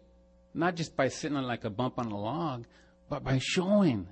Not 0.54 0.76
just 0.76 0.96
by 0.96 1.08
sitting 1.08 1.36
on 1.36 1.46
like 1.46 1.64
a 1.64 1.72
bump 1.72 1.98
on 1.98 2.12
a 2.12 2.18
log, 2.18 2.66
but 3.10 3.24
by 3.24 3.40
showing, 3.40 4.08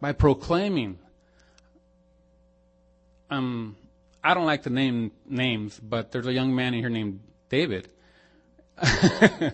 by 0.00 0.12
proclaiming. 0.12 0.98
Um, 3.30 3.76
I 4.22 4.32
don't 4.32 4.46
like 4.46 4.62
to 4.62 4.70
name 4.70 5.12
names, 5.28 5.78
but 5.78 6.12
there's 6.12 6.26
a 6.26 6.32
young 6.32 6.54
man 6.54 6.72
in 6.72 6.80
here 6.80 6.88
named 6.88 7.20
David. 7.50 7.88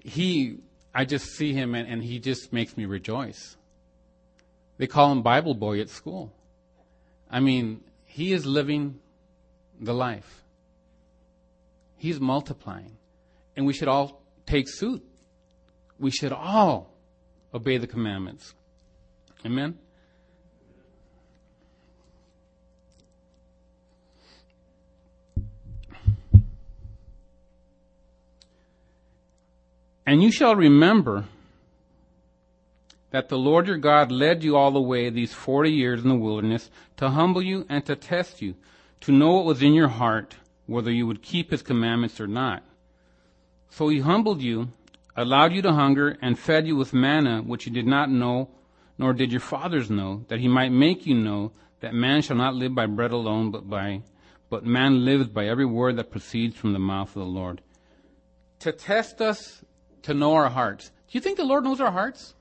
he, 0.00 0.58
I 0.94 1.04
just 1.04 1.26
see 1.26 1.52
him 1.52 1.74
and, 1.74 1.88
and 1.88 2.02
he 2.02 2.18
just 2.18 2.52
makes 2.52 2.76
me 2.76 2.84
rejoice. 2.84 3.56
They 4.78 4.86
call 4.86 5.12
him 5.12 5.22
Bible 5.22 5.54
boy 5.54 5.80
at 5.80 5.88
school. 5.88 6.32
I 7.30 7.40
mean, 7.40 7.82
he 8.04 8.32
is 8.32 8.44
living 8.44 9.00
the 9.80 9.94
life. 9.94 10.42
He's 11.96 12.20
multiplying. 12.20 12.96
And 13.56 13.66
we 13.66 13.72
should 13.72 13.88
all 13.88 14.22
take 14.46 14.68
suit. 14.68 15.02
We 15.98 16.10
should 16.10 16.32
all 16.32 16.92
obey 17.54 17.78
the 17.78 17.86
commandments. 17.86 18.54
Amen? 19.46 19.78
And 30.06 30.22
you 30.22 30.32
shall 30.32 30.56
remember 30.56 31.24
that 33.10 33.28
the 33.28 33.38
Lord 33.38 33.66
your 33.66 33.76
God 33.76 34.10
led 34.10 34.42
you 34.42 34.56
all 34.56 34.70
the 34.70 34.80
way 34.80 35.10
these 35.10 35.32
forty 35.32 35.70
years 35.70 36.02
in 36.02 36.08
the 36.08 36.14
wilderness 36.14 36.70
to 36.96 37.10
humble 37.10 37.42
you 37.42 37.66
and 37.68 37.84
to 37.86 37.94
test 37.94 38.42
you, 38.42 38.54
to 39.02 39.12
know 39.12 39.34
what 39.34 39.44
was 39.44 39.62
in 39.62 39.74
your 39.74 39.88
heart, 39.88 40.36
whether 40.66 40.90
you 40.90 41.06
would 41.06 41.22
keep 41.22 41.50
his 41.50 41.62
commandments 41.62 42.20
or 42.20 42.26
not. 42.26 42.62
So 43.70 43.88
he 43.88 44.00
humbled 44.00 44.42
you, 44.42 44.68
allowed 45.16 45.52
you 45.52 45.62
to 45.62 45.72
hunger, 45.72 46.16
and 46.20 46.38
fed 46.38 46.66
you 46.66 46.76
with 46.76 46.92
manna, 46.92 47.42
which 47.42 47.66
you 47.66 47.72
did 47.72 47.86
not 47.86 48.10
know, 48.10 48.48
nor 48.98 49.12
did 49.12 49.30
your 49.30 49.40
fathers 49.40 49.90
know, 49.90 50.24
that 50.28 50.40
he 50.40 50.48
might 50.48 50.72
make 50.72 51.06
you 51.06 51.14
know 51.14 51.52
that 51.80 51.94
man 51.94 52.22
shall 52.22 52.36
not 52.36 52.54
live 52.54 52.74
by 52.74 52.86
bread 52.86 53.12
alone, 53.12 53.50
but 53.50 53.68
by, 53.68 54.02
but 54.48 54.64
man 54.64 55.04
lives 55.04 55.28
by 55.28 55.46
every 55.46 55.66
word 55.66 55.96
that 55.96 56.10
proceeds 56.10 56.56
from 56.56 56.72
the 56.72 56.78
mouth 56.78 57.08
of 57.08 57.22
the 57.22 57.24
Lord. 57.24 57.60
To 58.60 58.72
test 58.72 59.20
us, 59.20 59.64
to 60.02 60.14
know 60.14 60.34
our 60.34 60.48
hearts. 60.48 60.88
Do 60.88 61.18
you 61.18 61.20
think 61.20 61.36
the 61.36 61.44
Lord 61.44 61.64
knows 61.64 61.80
our 61.80 61.92
hearts? 61.92 62.34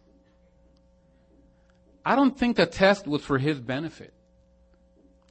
I 2.05 2.15
don't 2.15 2.37
think 2.37 2.55
the 2.55 2.65
test 2.65 3.07
was 3.07 3.23
for 3.23 3.37
his 3.37 3.59
benefit. 3.59 4.13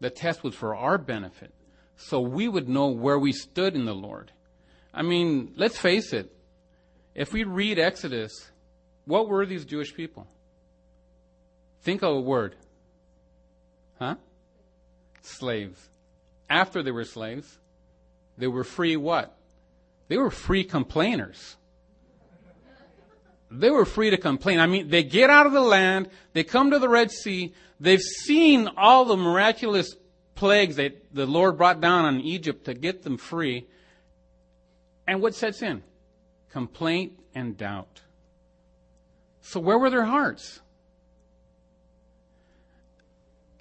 The 0.00 0.10
test 0.10 0.42
was 0.44 0.54
for 0.54 0.74
our 0.74 0.98
benefit. 0.98 1.52
So 1.96 2.20
we 2.20 2.48
would 2.48 2.68
know 2.68 2.88
where 2.88 3.18
we 3.18 3.32
stood 3.32 3.74
in 3.74 3.84
the 3.84 3.94
Lord. 3.94 4.32
I 4.94 5.02
mean, 5.02 5.52
let's 5.56 5.78
face 5.78 6.12
it. 6.12 6.32
If 7.14 7.32
we 7.32 7.44
read 7.44 7.78
Exodus, 7.78 8.50
what 9.04 9.28
were 9.28 9.44
these 9.44 9.64
Jewish 9.64 9.94
people? 9.94 10.26
Think 11.82 12.02
of 12.02 12.14
a 12.14 12.20
word. 12.20 12.56
Huh? 13.98 14.16
Slaves. 15.22 15.88
After 16.48 16.82
they 16.82 16.90
were 16.90 17.04
slaves, 17.04 17.58
they 18.38 18.46
were 18.46 18.64
free 18.64 18.96
what? 18.96 19.36
They 20.08 20.16
were 20.16 20.30
free 20.30 20.64
complainers. 20.64 21.56
They 23.50 23.70
were 23.70 23.84
free 23.84 24.10
to 24.10 24.16
complain. 24.16 24.60
I 24.60 24.66
mean, 24.66 24.88
they 24.88 25.02
get 25.02 25.28
out 25.28 25.46
of 25.46 25.52
the 25.52 25.60
land, 25.60 26.08
they 26.32 26.44
come 26.44 26.70
to 26.70 26.78
the 26.78 26.88
Red 26.88 27.10
Sea, 27.10 27.52
they've 27.80 28.00
seen 28.00 28.68
all 28.76 29.04
the 29.04 29.16
miraculous 29.16 29.96
plagues 30.34 30.76
that 30.76 31.14
the 31.14 31.26
Lord 31.26 31.58
brought 31.58 31.80
down 31.80 32.04
on 32.04 32.20
Egypt 32.20 32.66
to 32.66 32.74
get 32.74 33.02
them 33.02 33.16
free, 33.16 33.66
and 35.06 35.20
what 35.20 35.34
sets 35.34 35.62
in? 35.62 35.82
Complaint 36.52 37.18
and 37.34 37.56
doubt. 37.56 38.00
So 39.42 39.58
where 39.58 39.78
were 39.78 39.90
their 39.90 40.04
hearts? 40.04 40.60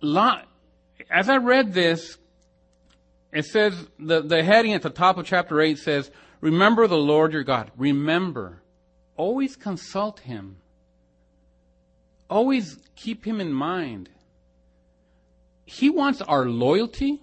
As 0.04 1.30
I 1.30 1.38
read 1.38 1.74
this, 1.74 2.18
it 3.34 3.46
says, 3.46 3.74
the, 3.98 4.22
the 4.22 4.44
heading 4.44 4.74
at 4.74 4.82
the 4.82 4.90
top 4.90 5.18
of 5.18 5.26
chapter 5.26 5.60
8 5.60 5.78
says, 5.78 6.12
Remember 6.42 6.88
the 6.88 6.98
Lord 6.98 7.34
your 7.34 7.44
God. 7.44 7.72
Remember. 7.76 8.62
Always 9.20 9.58
consult 9.58 10.22
him. 10.22 10.56
Always 12.30 12.78
keep 12.96 13.28
him 13.28 13.42
in 13.42 13.52
mind. 13.52 14.10
He 15.66 15.90
wants 15.90 16.22
our 16.22 16.46
loyalty, 16.46 17.22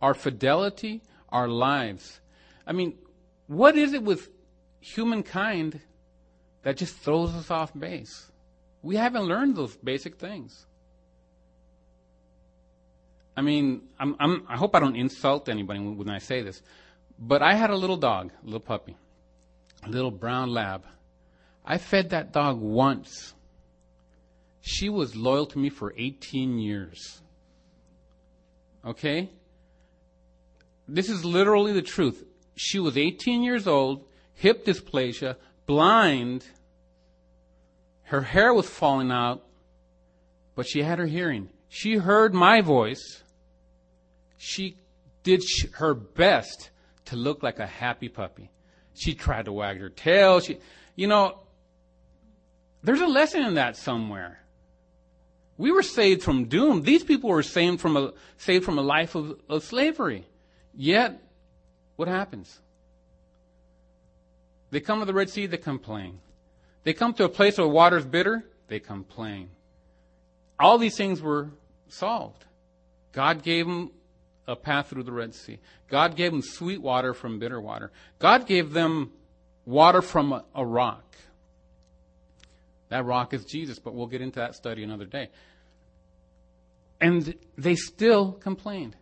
our 0.00 0.14
fidelity, 0.14 1.02
our 1.28 1.46
lives. 1.46 2.20
I 2.66 2.72
mean, 2.72 2.94
what 3.48 3.76
is 3.76 3.92
it 3.92 4.02
with 4.02 4.30
humankind 4.80 5.80
that 6.62 6.78
just 6.78 6.96
throws 6.96 7.34
us 7.34 7.50
off 7.50 7.70
base? 7.78 8.32
We 8.80 8.96
haven't 8.96 9.24
learned 9.24 9.56
those 9.56 9.76
basic 9.76 10.16
things. 10.16 10.64
I 13.36 13.42
mean, 13.42 13.82
I'm, 14.00 14.16
I'm, 14.18 14.46
i 14.48 14.56
hope 14.56 14.74
I 14.74 14.80
don't 14.80 14.96
insult 14.96 15.50
anybody 15.50 15.80
when 15.80 16.08
I 16.08 16.16
say 16.16 16.40
this, 16.40 16.62
but 17.18 17.42
I 17.42 17.52
had 17.52 17.68
a 17.68 17.76
little 17.76 17.98
dog, 17.98 18.32
a 18.42 18.46
little 18.46 18.58
puppy, 18.58 18.96
a 19.82 19.90
little 19.90 20.10
brown 20.10 20.48
lab. 20.48 20.86
I 21.66 21.78
fed 21.78 22.10
that 22.10 22.32
dog 22.32 22.60
once. 22.60 23.34
She 24.60 24.88
was 24.88 25.16
loyal 25.16 25.46
to 25.46 25.58
me 25.58 25.68
for 25.68 25.92
18 25.96 26.58
years. 26.58 27.20
Okay? 28.84 29.30
This 30.86 31.08
is 31.08 31.24
literally 31.24 31.72
the 31.72 31.82
truth. 31.82 32.24
She 32.54 32.78
was 32.78 32.96
18 32.96 33.42
years 33.42 33.66
old, 33.66 34.04
hip 34.34 34.64
dysplasia, 34.64 35.36
blind. 35.66 36.44
Her 38.04 38.22
hair 38.22 38.54
was 38.54 38.68
falling 38.68 39.10
out, 39.10 39.44
but 40.54 40.66
she 40.66 40.82
had 40.82 40.98
her 41.00 41.06
hearing. 41.06 41.48
She 41.68 41.96
heard 41.96 42.32
my 42.32 42.60
voice. 42.60 43.22
She 44.38 44.76
did 45.24 45.42
her 45.74 45.94
best 45.94 46.70
to 47.06 47.16
look 47.16 47.42
like 47.42 47.58
a 47.58 47.66
happy 47.66 48.08
puppy. 48.08 48.50
She 48.94 49.14
tried 49.14 49.46
to 49.46 49.52
wag 49.52 49.80
her 49.80 49.90
tail. 49.90 50.40
She, 50.40 50.58
you 50.94 51.08
know, 51.08 51.40
there's 52.82 53.00
a 53.00 53.06
lesson 53.06 53.42
in 53.42 53.54
that 53.54 53.76
somewhere. 53.76 54.40
We 55.58 55.72
were 55.72 55.82
saved 55.82 56.22
from 56.22 56.46
doom. 56.46 56.82
These 56.82 57.04
people 57.04 57.30
were 57.30 57.42
saved 57.42 57.80
from 57.80 57.96
a, 57.96 58.12
saved 58.36 58.64
from 58.64 58.78
a 58.78 58.82
life 58.82 59.14
of, 59.14 59.40
of 59.48 59.64
slavery. 59.64 60.26
Yet, 60.74 61.20
what 61.96 62.08
happens? 62.08 62.60
They 64.70 64.80
come 64.80 65.00
to 65.00 65.06
the 65.06 65.14
Red 65.14 65.30
Sea, 65.30 65.46
they 65.46 65.56
complain. 65.56 66.18
They 66.84 66.92
come 66.92 67.14
to 67.14 67.24
a 67.24 67.28
place 67.28 67.58
where 67.58 67.66
water 67.66 67.96
is 67.96 68.04
bitter, 68.04 68.44
they 68.68 68.80
complain. 68.80 69.50
All 70.58 70.78
these 70.78 70.96
things 70.96 71.20
were 71.20 71.50
solved. 71.88 72.44
God 73.12 73.42
gave 73.42 73.66
them 73.66 73.90
a 74.46 74.54
path 74.56 74.90
through 74.90 75.04
the 75.04 75.12
Red 75.12 75.34
Sea. 75.34 75.58
God 75.88 76.16
gave 76.16 76.32
them 76.32 76.42
sweet 76.42 76.80
water 76.80 77.14
from 77.14 77.38
bitter 77.38 77.60
water. 77.60 77.90
God 78.18 78.46
gave 78.46 78.72
them 78.72 79.12
water 79.64 80.02
from 80.02 80.32
a, 80.32 80.44
a 80.54 80.64
rock. 80.64 81.16
That 82.88 83.04
rock 83.04 83.34
is 83.34 83.44
Jesus, 83.44 83.78
but 83.78 83.94
we'll 83.94 84.06
get 84.06 84.20
into 84.20 84.40
that 84.40 84.54
study 84.54 84.82
another 84.82 85.06
day. 85.06 85.30
And 87.00 87.34
they 87.58 87.74
still 87.74 88.32
complained. 88.32 88.96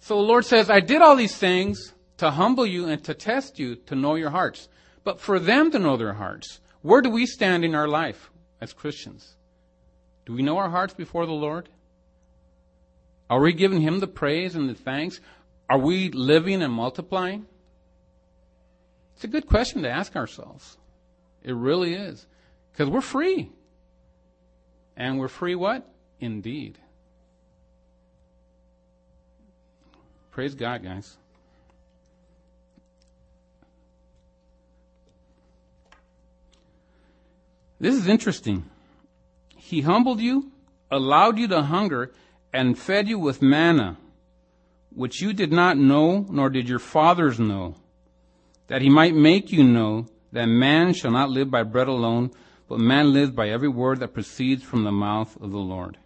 So 0.00 0.16
the 0.16 0.22
Lord 0.22 0.44
says, 0.44 0.70
I 0.70 0.80
did 0.80 1.02
all 1.02 1.16
these 1.16 1.36
things 1.36 1.92
to 2.18 2.30
humble 2.30 2.66
you 2.66 2.86
and 2.86 3.02
to 3.04 3.14
test 3.14 3.58
you 3.58 3.76
to 3.76 3.94
know 3.94 4.14
your 4.14 4.30
hearts. 4.30 4.68
But 5.04 5.20
for 5.20 5.38
them 5.38 5.70
to 5.72 5.78
know 5.78 5.96
their 5.96 6.14
hearts, 6.14 6.60
where 6.82 7.02
do 7.02 7.10
we 7.10 7.26
stand 7.26 7.64
in 7.64 7.74
our 7.74 7.88
life 7.88 8.30
as 8.60 8.72
Christians? 8.72 9.34
Do 10.24 10.32
we 10.32 10.42
know 10.42 10.58
our 10.58 10.70
hearts 10.70 10.94
before 10.94 11.26
the 11.26 11.32
Lord? 11.32 11.68
Are 13.28 13.40
we 13.40 13.52
giving 13.52 13.80
Him 13.80 14.00
the 14.00 14.06
praise 14.06 14.54
and 14.54 14.68
the 14.68 14.74
thanks? 14.74 15.20
Are 15.68 15.78
we 15.78 16.10
living 16.10 16.62
and 16.62 16.72
multiplying? 16.72 17.46
It's 19.14 19.24
a 19.24 19.28
good 19.28 19.46
question 19.46 19.82
to 19.82 19.90
ask 19.90 20.14
ourselves. 20.14 20.76
It 21.42 21.54
really 21.54 21.94
is. 21.94 22.26
Because 22.76 22.90
we're 22.90 23.00
free. 23.00 23.50
And 24.98 25.18
we're 25.18 25.28
free 25.28 25.54
what? 25.54 25.88
Indeed. 26.20 26.78
Praise 30.30 30.54
God, 30.54 30.82
guys. 30.82 31.16
This 37.80 37.94
is 37.94 38.06
interesting. 38.08 38.68
He 39.56 39.80
humbled 39.80 40.20
you, 40.20 40.52
allowed 40.90 41.38
you 41.38 41.48
to 41.48 41.62
hunger, 41.62 42.12
and 42.52 42.78
fed 42.78 43.08
you 43.08 43.18
with 43.18 43.40
manna, 43.40 43.96
which 44.94 45.22
you 45.22 45.32
did 45.32 45.50
not 45.50 45.78
know, 45.78 46.26
nor 46.28 46.50
did 46.50 46.68
your 46.68 46.78
fathers 46.78 47.40
know, 47.40 47.76
that 48.66 48.82
he 48.82 48.90
might 48.90 49.14
make 49.14 49.50
you 49.50 49.64
know 49.64 50.08
that 50.32 50.46
man 50.46 50.92
shall 50.92 51.10
not 51.10 51.30
live 51.30 51.50
by 51.50 51.62
bread 51.62 51.88
alone, 51.88 52.30
but 52.68 52.78
man 52.78 53.12
lives 53.12 53.30
by 53.30 53.48
every 53.48 53.68
word 53.68 54.00
that 54.00 54.14
proceeds 54.14 54.62
from 54.62 54.84
the 54.84 54.92
mouth 54.92 55.36
of 55.40 55.50
the 55.50 55.58
Lord. 55.58 55.98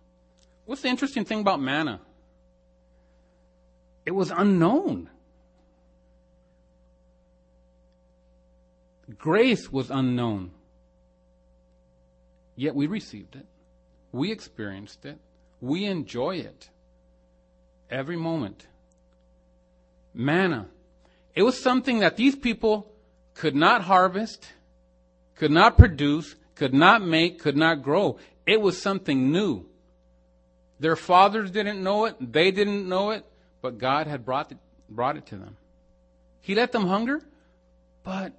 What's 0.66 0.82
the 0.82 0.88
interesting 0.88 1.24
thing 1.24 1.40
about 1.40 1.60
manna? 1.60 2.00
It 4.04 4.12
was 4.12 4.30
unknown. 4.30 5.08
Grace 9.18 9.70
was 9.70 9.90
unknown. 9.90 10.52
Yet 12.56 12.74
we 12.74 12.86
received 12.86 13.36
it. 13.36 13.46
We 14.12 14.30
experienced 14.30 15.04
it. 15.04 15.18
We 15.60 15.86
enjoy 15.86 16.36
it 16.36 16.68
every 17.90 18.16
moment. 18.16 18.66
Manna. 20.14 20.68
It 21.34 21.42
was 21.42 21.60
something 21.60 22.00
that 22.00 22.16
these 22.16 22.36
people 22.36 22.90
could 23.34 23.54
not 23.54 23.82
harvest, 23.82 24.46
could 25.36 25.50
not 25.50 25.78
produce, 25.78 26.34
could 26.60 26.74
not 26.74 27.00
make, 27.00 27.38
could 27.38 27.56
not 27.56 27.82
grow. 27.82 28.18
It 28.44 28.60
was 28.60 28.76
something 28.76 29.32
new. 29.32 29.64
Their 30.78 30.94
fathers 30.94 31.50
didn't 31.50 31.82
know 31.82 32.04
it, 32.04 32.16
they 32.20 32.50
didn't 32.50 32.86
know 32.86 33.12
it, 33.12 33.24
but 33.62 33.78
God 33.78 34.06
had 34.06 34.26
brought 34.26 34.52
it, 34.52 34.58
brought 34.86 35.16
it 35.16 35.24
to 35.28 35.36
them. 35.36 35.56
He 36.42 36.54
let 36.54 36.70
them 36.70 36.86
hunger, 36.86 37.22
but 38.04 38.34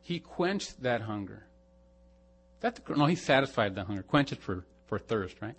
He 0.00 0.20
quenched 0.20 0.80
that 0.84 1.00
hunger. 1.00 1.42
That 2.60 2.88
no, 2.96 3.06
He 3.06 3.16
satisfied 3.16 3.74
the 3.74 3.82
hunger. 3.82 4.04
quenched 4.04 4.30
it 4.30 4.40
for, 4.40 4.64
for 4.86 4.96
thirst, 4.96 5.34
right? 5.42 5.56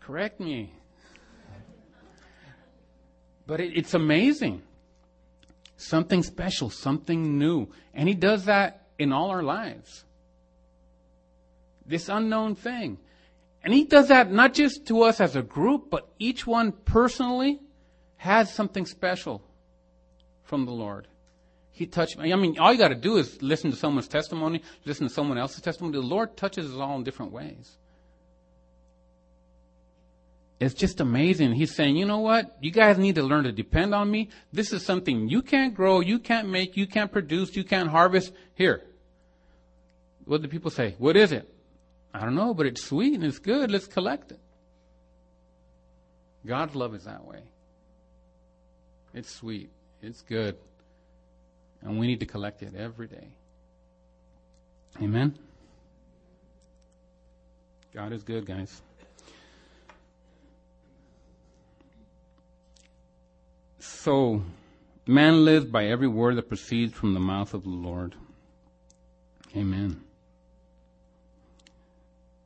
Correct 0.00 0.40
me. 0.40 0.72
But 3.46 3.60
it, 3.60 3.76
it's 3.76 3.94
amazing 3.94 4.62
something 5.82 6.22
special, 6.22 6.70
something 6.70 7.38
new. 7.38 7.68
And 7.94 8.08
He 8.08 8.14
does 8.14 8.46
that 8.46 8.86
in 8.98 9.12
all 9.12 9.30
our 9.30 9.42
lives. 9.42 10.04
This 11.86 12.08
unknown 12.08 12.54
thing. 12.54 12.98
And 13.64 13.72
He 13.72 13.84
does 13.84 14.08
that 14.08 14.30
not 14.30 14.54
just 14.54 14.86
to 14.86 15.02
us 15.02 15.20
as 15.20 15.36
a 15.36 15.42
group, 15.42 15.90
but 15.90 16.08
each 16.18 16.46
one 16.46 16.72
personally 16.72 17.60
has 18.16 18.52
something 18.52 18.86
special 18.86 19.42
from 20.44 20.64
the 20.64 20.72
Lord. 20.72 21.08
He 21.72 21.86
touched 21.86 22.18
me. 22.18 22.32
I 22.32 22.36
mean, 22.36 22.58
all 22.58 22.72
you 22.72 22.78
got 22.78 22.88
to 22.88 22.94
do 22.94 23.16
is 23.16 23.40
listen 23.42 23.70
to 23.70 23.76
someone's 23.76 24.08
testimony, 24.08 24.62
listen 24.84 25.08
to 25.08 25.12
someone 25.12 25.38
else's 25.38 25.62
testimony. 25.62 25.94
The 25.94 26.02
Lord 26.02 26.36
touches 26.36 26.70
us 26.70 26.76
all 26.76 26.96
in 26.96 27.04
different 27.04 27.32
ways. 27.32 27.78
It's 30.62 30.74
just 30.74 31.00
amazing. 31.00 31.54
He's 31.54 31.74
saying, 31.74 31.96
you 31.96 32.06
know 32.06 32.20
what? 32.20 32.56
You 32.60 32.70
guys 32.70 32.96
need 32.96 33.16
to 33.16 33.24
learn 33.24 33.42
to 33.44 33.50
depend 33.50 33.92
on 33.92 34.08
me. 34.08 34.28
This 34.52 34.72
is 34.72 34.86
something 34.86 35.28
you 35.28 35.42
can't 35.42 35.74
grow, 35.74 35.98
you 35.98 36.20
can't 36.20 36.48
make, 36.48 36.76
you 36.76 36.86
can't 36.86 37.10
produce, 37.10 37.56
you 37.56 37.64
can't 37.64 37.88
harvest. 37.88 38.32
Here. 38.54 38.84
What 40.24 40.40
do 40.40 40.46
people 40.46 40.70
say? 40.70 40.94
What 40.98 41.16
is 41.16 41.32
it? 41.32 41.52
I 42.14 42.20
don't 42.20 42.36
know, 42.36 42.54
but 42.54 42.66
it's 42.66 42.84
sweet 42.84 43.14
and 43.14 43.24
it's 43.24 43.40
good. 43.40 43.72
Let's 43.72 43.88
collect 43.88 44.30
it. 44.30 44.38
God's 46.46 46.76
love 46.76 46.94
is 46.94 47.06
that 47.06 47.24
way. 47.24 47.42
It's 49.14 49.32
sweet. 49.32 49.68
It's 50.00 50.22
good. 50.22 50.56
And 51.80 51.98
we 51.98 52.06
need 52.06 52.20
to 52.20 52.26
collect 52.26 52.62
it 52.62 52.76
every 52.76 53.08
day. 53.08 53.26
Amen? 55.02 55.36
God 57.92 58.12
is 58.12 58.22
good, 58.22 58.46
guys. 58.46 58.80
So, 64.02 64.42
man 65.06 65.44
lives 65.44 65.66
by 65.66 65.84
every 65.86 66.08
word 66.08 66.34
that 66.34 66.48
proceeds 66.48 66.92
from 66.92 67.14
the 67.14 67.20
mouth 67.20 67.54
of 67.54 67.62
the 67.62 67.68
Lord. 67.68 68.16
Amen. 69.56 70.02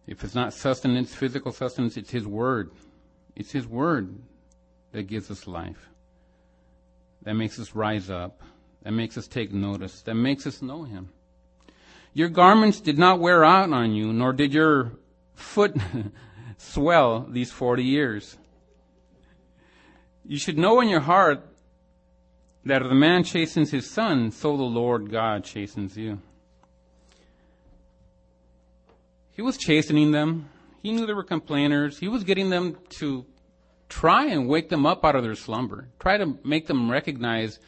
If 0.06 0.22
it's 0.22 0.34
not 0.34 0.52
sustenance, 0.52 1.14
physical 1.14 1.52
sustenance, 1.52 1.96
it's 1.96 2.10
His 2.10 2.26
Word. 2.26 2.72
It's 3.34 3.52
His 3.52 3.66
Word 3.66 4.18
that 4.92 5.04
gives 5.04 5.30
us 5.30 5.46
life, 5.46 5.88
that 7.22 7.32
makes 7.32 7.58
us 7.58 7.74
rise 7.74 8.10
up, 8.10 8.42
that 8.82 8.92
makes 8.92 9.16
us 9.16 9.26
take 9.26 9.50
notice, 9.50 10.02
that 10.02 10.14
makes 10.14 10.46
us 10.46 10.60
know 10.60 10.82
Him. 10.82 11.08
Your 12.12 12.28
garments 12.28 12.80
did 12.80 12.98
not 12.98 13.18
wear 13.18 13.46
out 13.46 13.72
on 13.72 13.94
you, 13.94 14.12
nor 14.12 14.34
did 14.34 14.52
your 14.52 14.92
foot 15.32 15.74
swell 16.58 17.26
these 17.30 17.50
40 17.50 17.82
years. 17.82 18.36
You 20.28 20.38
should 20.38 20.58
know 20.58 20.80
in 20.80 20.88
your 20.88 21.00
heart 21.00 21.46
that 22.64 22.82
if 22.82 22.88
the 22.88 22.94
man 22.94 23.22
chastens 23.22 23.70
his 23.70 23.88
son, 23.88 24.32
so 24.32 24.56
the 24.56 24.64
Lord 24.64 25.10
God 25.10 25.44
chastens 25.44 25.96
you. 25.96 26.20
He 29.30 29.42
was 29.42 29.56
chastening 29.56 30.10
them. 30.10 30.48
He 30.82 30.92
knew 30.92 31.06
they 31.06 31.12
were 31.12 31.22
complainers. 31.22 31.98
He 31.98 32.08
was 32.08 32.24
getting 32.24 32.50
them 32.50 32.76
to 32.98 33.24
try 33.88 34.26
and 34.26 34.48
wake 34.48 34.68
them 34.68 34.84
up 34.84 35.04
out 35.04 35.14
of 35.14 35.22
their 35.22 35.36
slumber, 35.36 35.88
try 36.00 36.16
to 36.16 36.38
make 36.42 36.66
them 36.66 36.90
recognize 36.90 37.60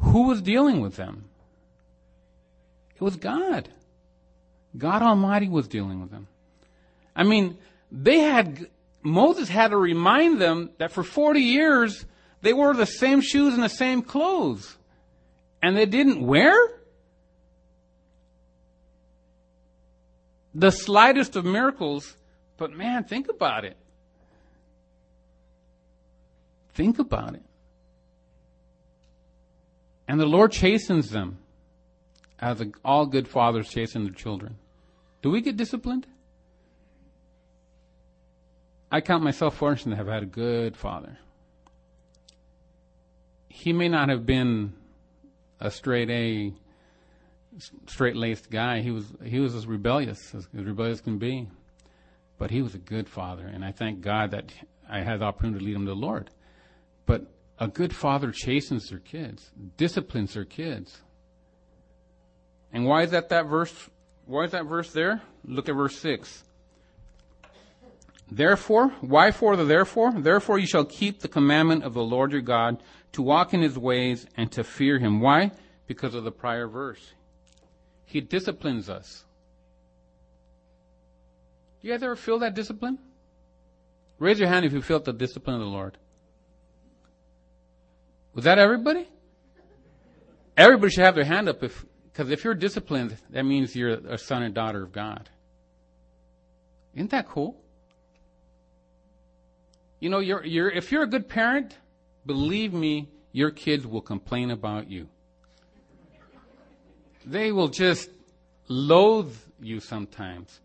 who 0.00 0.26
was 0.26 0.42
dealing 0.42 0.80
with 0.80 0.96
them. 0.96 1.26
It 2.96 3.02
was 3.02 3.16
God. 3.16 3.68
God 4.76 5.02
Almighty 5.02 5.48
was 5.48 5.68
dealing 5.68 6.00
with 6.00 6.10
them. 6.10 6.26
I 7.14 7.22
mean, 7.22 7.58
they 7.92 8.18
had 8.18 8.68
Moses 9.06 9.48
had 9.48 9.68
to 9.68 9.76
remind 9.76 10.40
them 10.40 10.70
that 10.78 10.90
for 10.90 11.04
40 11.04 11.38
years 11.38 12.04
they 12.42 12.52
wore 12.52 12.74
the 12.74 12.86
same 12.86 13.20
shoes 13.20 13.54
and 13.54 13.62
the 13.62 13.68
same 13.68 14.02
clothes. 14.02 14.76
And 15.62 15.76
they 15.76 15.86
didn't 15.86 16.26
wear 16.26 16.56
the 20.56 20.72
slightest 20.72 21.36
of 21.36 21.44
miracles. 21.44 22.16
But 22.56 22.72
man, 22.72 23.04
think 23.04 23.28
about 23.28 23.64
it. 23.64 23.76
Think 26.74 26.98
about 26.98 27.34
it. 27.34 27.44
And 30.08 30.18
the 30.18 30.26
Lord 30.26 30.50
chastens 30.50 31.10
them 31.10 31.38
as 32.40 32.60
all 32.84 33.06
good 33.06 33.28
fathers 33.28 33.68
chasten 33.68 34.02
their 34.02 34.12
children. 34.12 34.56
Do 35.22 35.30
we 35.30 35.40
get 35.42 35.56
disciplined? 35.56 36.08
I 38.90 39.00
count 39.00 39.24
myself 39.24 39.56
fortunate 39.56 39.92
to 39.92 39.96
have 39.96 40.06
had 40.06 40.22
a 40.22 40.26
good 40.26 40.76
father. 40.76 41.18
He 43.48 43.72
may 43.72 43.88
not 43.88 44.08
have 44.08 44.26
been 44.26 44.74
a 45.60 45.70
straight 45.70 46.10
A, 46.10 46.52
straight 47.86 48.16
laced 48.16 48.50
guy. 48.50 48.80
He 48.80 48.90
was 48.90 49.06
he 49.24 49.40
was 49.40 49.54
as 49.54 49.66
rebellious 49.66 50.34
as, 50.34 50.46
as 50.56 50.64
rebellious 50.64 51.00
can 51.00 51.18
be, 51.18 51.48
but 52.38 52.50
he 52.50 52.62
was 52.62 52.74
a 52.74 52.78
good 52.78 53.08
father, 53.08 53.46
and 53.46 53.64
I 53.64 53.72
thank 53.72 54.02
God 54.02 54.30
that 54.32 54.52
I 54.88 55.00
had 55.00 55.20
the 55.20 55.24
opportunity 55.24 55.58
to 55.60 55.64
lead 55.64 55.76
him 55.76 55.86
to 55.86 55.90
the 55.90 55.96
Lord. 55.96 56.30
But 57.06 57.22
a 57.58 57.66
good 57.66 57.94
father 57.94 58.30
chastens 58.30 58.88
their 58.88 58.98
kids, 58.98 59.50
disciplines 59.76 60.34
their 60.34 60.44
kids. 60.44 61.00
And 62.72 62.84
why 62.84 63.02
is 63.02 63.10
that 63.12 63.30
that 63.30 63.46
verse? 63.46 63.74
Why 64.26 64.44
is 64.44 64.52
that 64.52 64.66
verse 64.66 64.92
there? 64.92 65.22
Look 65.44 65.68
at 65.68 65.74
verse 65.74 65.96
six. 65.96 66.44
Therefore, 68.30 68.88
why 69.00 69.30
for 69.30 69.56
the 69.56 69.64
therefore? 69.64 70.12
Therefore 70.12 70.58
you 70.58 70.66
shall 70.66 70.84
keep 70.84 71.20
the 71.20 71.28
commandment 71.28 71.84
of 71.84 71.94
the 71.94 72.02
Lord 72.02 72.32
your 72.32 72.40
God 72.40 72.82
to 73.12 73.22
walk 73.22 73.54
in 73.54 73.62
his 73.62 73.78
ways 73.78 74.26
and 74.36 74.50
to 74.52 74.64
fear 74.64 74.98
him. 74.98 75.20
Why? 75.20 75.52
Because 75.86 76.14
of 76.14 76.24
the 76.24 76.32
prior 76.32 76.66
verse. 76.66 77.14
He 78.04 78.20
disciplines 78.20 78.90
us. 78.90 79.24
Do 81.80 81.88
you 81.88 81.94
guys 81.94 82.02
ever 82.02 82.16
feel 82.16 82.40
that 82.40 82.54
discipline? 82.54 82.98
Raise 84.18 84.38
your 84.38 84.48
hand 84.48 84.64
if 84.64 84.72
you 84.72 84.82
felt 84.82 85.04
the 85.04 85.12
discipline 85.12 85.56
of 85.56 85.60
the 85.60 85.68
Lord. 85.68 85.96
Was 88.34 88.44
that 88.44 88.58
everybody? 88.58 89.06
Everybody 90.56 90.92
should 90.92 91.04
have 91.04 91.14
their 91.14 91.24
hand 91.24 91.48
up 91.48 91.62
if, 91.62 91.84
because 92.12 92.30
if 92.30 92.42
you're 92.42 92.54
disciplined, 92.54 93.16
that 93.30 93.44
means 93.44 93.76
you're 93.76 93.90
a 93.90 94.18
son 94.18 94.42
and 94.42 94.54
daughter 94.54 94.82
of 94.82 94.92
God. 94.92 95.28
Isn't 96.94 97.10
that 97.10 97.28
cool? 97.28 97.56
You 100.00 100.10
know, 100.10 100.18
you're, 100.18 100.44
you're, 100.44 100.70
if 100.70 100.92
you're 100.92 101.02
a 101.02 101.06
good 101.06 101.28
parent, 101.28 101.76
believe 102.24 102.72
me, 102.72 103.08
your 103.32 103.50
kids 103.50 103.86
will 103.86 104.00
complain 104.00 104.50
about 104.50 104.90
you. 104.90 105.08
They 107.24 107.50
will 107.52 107.68
just 107.68 108.08
loathe 108.68 109.36
you 109.60 109.80
sometimes. 109.80 110.60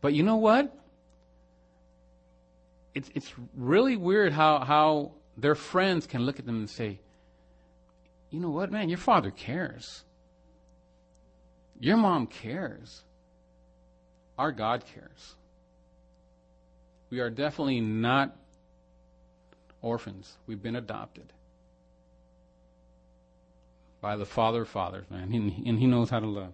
But 0.00 0.14
you 0.14 0.22
know 0.22 0.36
what? 0.36 0.74
It's, 2.94 3.10
it's 3.14 3.32
really 3.54 3.96
weird 3.96 4.32
how, 4.32 4.60
how 4.60 5.12
their 5.36 5.54
friends 5.54 6.06
can 6.06 6.22
look 6.22 6.38
at 6.38 6.46
them 6.46 6.56
and 6.56 6.70
say, 6.70 6.98
you 8.30 8.40
know 8.40 8.50
what, 8.50 8.70
man, 8.70 8.88
your 8.88 8.98
father 8.98 9.30
cares. 9.30 10.04
Your 11.78 11.96
mom 11.96 12.26
cares. 12.26 13.02
Our 14.38 14.52
God 14.52 14.84
cares. 14.86 15.34
We 17.10 17.20
are 17.20 17.30
definitely 17.30 17.80
not 17.80 18.36
orphans. 19.82 20.36
We've 20.46 20.62
been 20.62 20.76
adopted 20.76 21.32
by 24.00 24.16
the 24.16 24.26
Father 24.26 24.62
of 24.62 24.68
fathers, 24.68 25.06
man, 25.10 25.32
and 25.66 25.78
he 25.78 25.86
knows 25.86 26.10
how 26.10 26.20
to 26.20 26.26
love. 26.26 26.52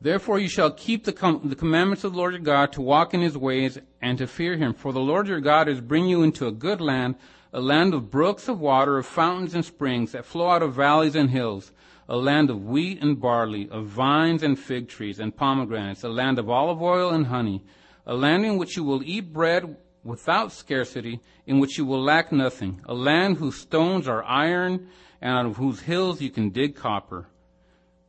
Therefore 0.00 0.38
you 0.38 0.48
shall 0.48 0.70
keep 0.70 1.04
the, 1.04 1.12
com- 1.12 1.42
the 1.44 1.56
commandments 1.56 2.04
of 2.04 2.12
the 2.12 2.18
Lord 2.18 2.32
your 2.32 2.40
God 2.40 2.72
to 2.72 2.80
walk 2.80 3.12
in 3.12 3.20
his 3.20 3.36
ways 3.36 3.78
and 4.00 4.16
to 4.18 4.26
fear 4.26 4.56
him. 4.56 4.72
For 4.72 4.92
the 4.92 5.00
Lord 5.00 5.28
your 5.28 5.40
God 5.40 5.68
is 5.68 5.80
bringing 5.80 6.08
you 6.08 6.22
into 6.22 6.46
a 6.46 6.52
good 6.52 6.80
land, 6.80 7.16
a 7.52 7.60
land 7.60 7.92
of 7.92 8.10
brooks 8.10 8.48
of 8.48 8.60
water, 8.60 8.96
of 8.96 9.04
fountains 9.04 9.54
and 9.54 9.64
springs 9.64 10.12
that 10.12 10.24
flow 10.24 10.48
out 10.48 10.62
of 10.62 10.74
valleys 10.74 11.16
and 11.16 11.28
hills, 11.28 11.72
a 12.08 12.16
land 12.16 12.48
of 12.48 12.64
wheat 12.64 13.02
and 13.02 13.20
barley, 13.20 13.68
of 13.70 13.86
vines 13.86 14.42
and 14.42 14.58
fig 14.58 14.88
trees 14.88 15.20
and 15.20 15.36
pomegranates, 15.36 16.02
a 16.02 16.08
land 16.08 16.38
of 16.38 16.48
olive 16.48 16.80
oil 16.80 17.10
and 17.10 17.26
honey, 17.26 17.62
a 18.06 18.14
land 18.14 18.44
in 18.46 18.56
which 18.56 18.76
you 18.76 18.84
will 18.84 19.02
eat 19.04 19.32
bread 19.32 19.76
without 20.04 20.52
scarcity, 20.52 21.20
in 21.46 21.58
which 21.58 21.78
you 21.78 21.84
will 21.84 22.02
lack 22.02 22.32
nothing, 22.32 22.80
a 22.86 22.94
land 22.94 23.36
whose 23.36 23.56
stones 23.56 24.08
are 24.08 24.24
iron 24.24 24.88
and 25.20 25.32
out 25.32 25.46
of 25.46 25.56
whose 25.56 25.80
hills 25.80 26.20
you 26.20 26.30
can 26.30 26.50
dig 26.50 26.76
copper 26.76 27.26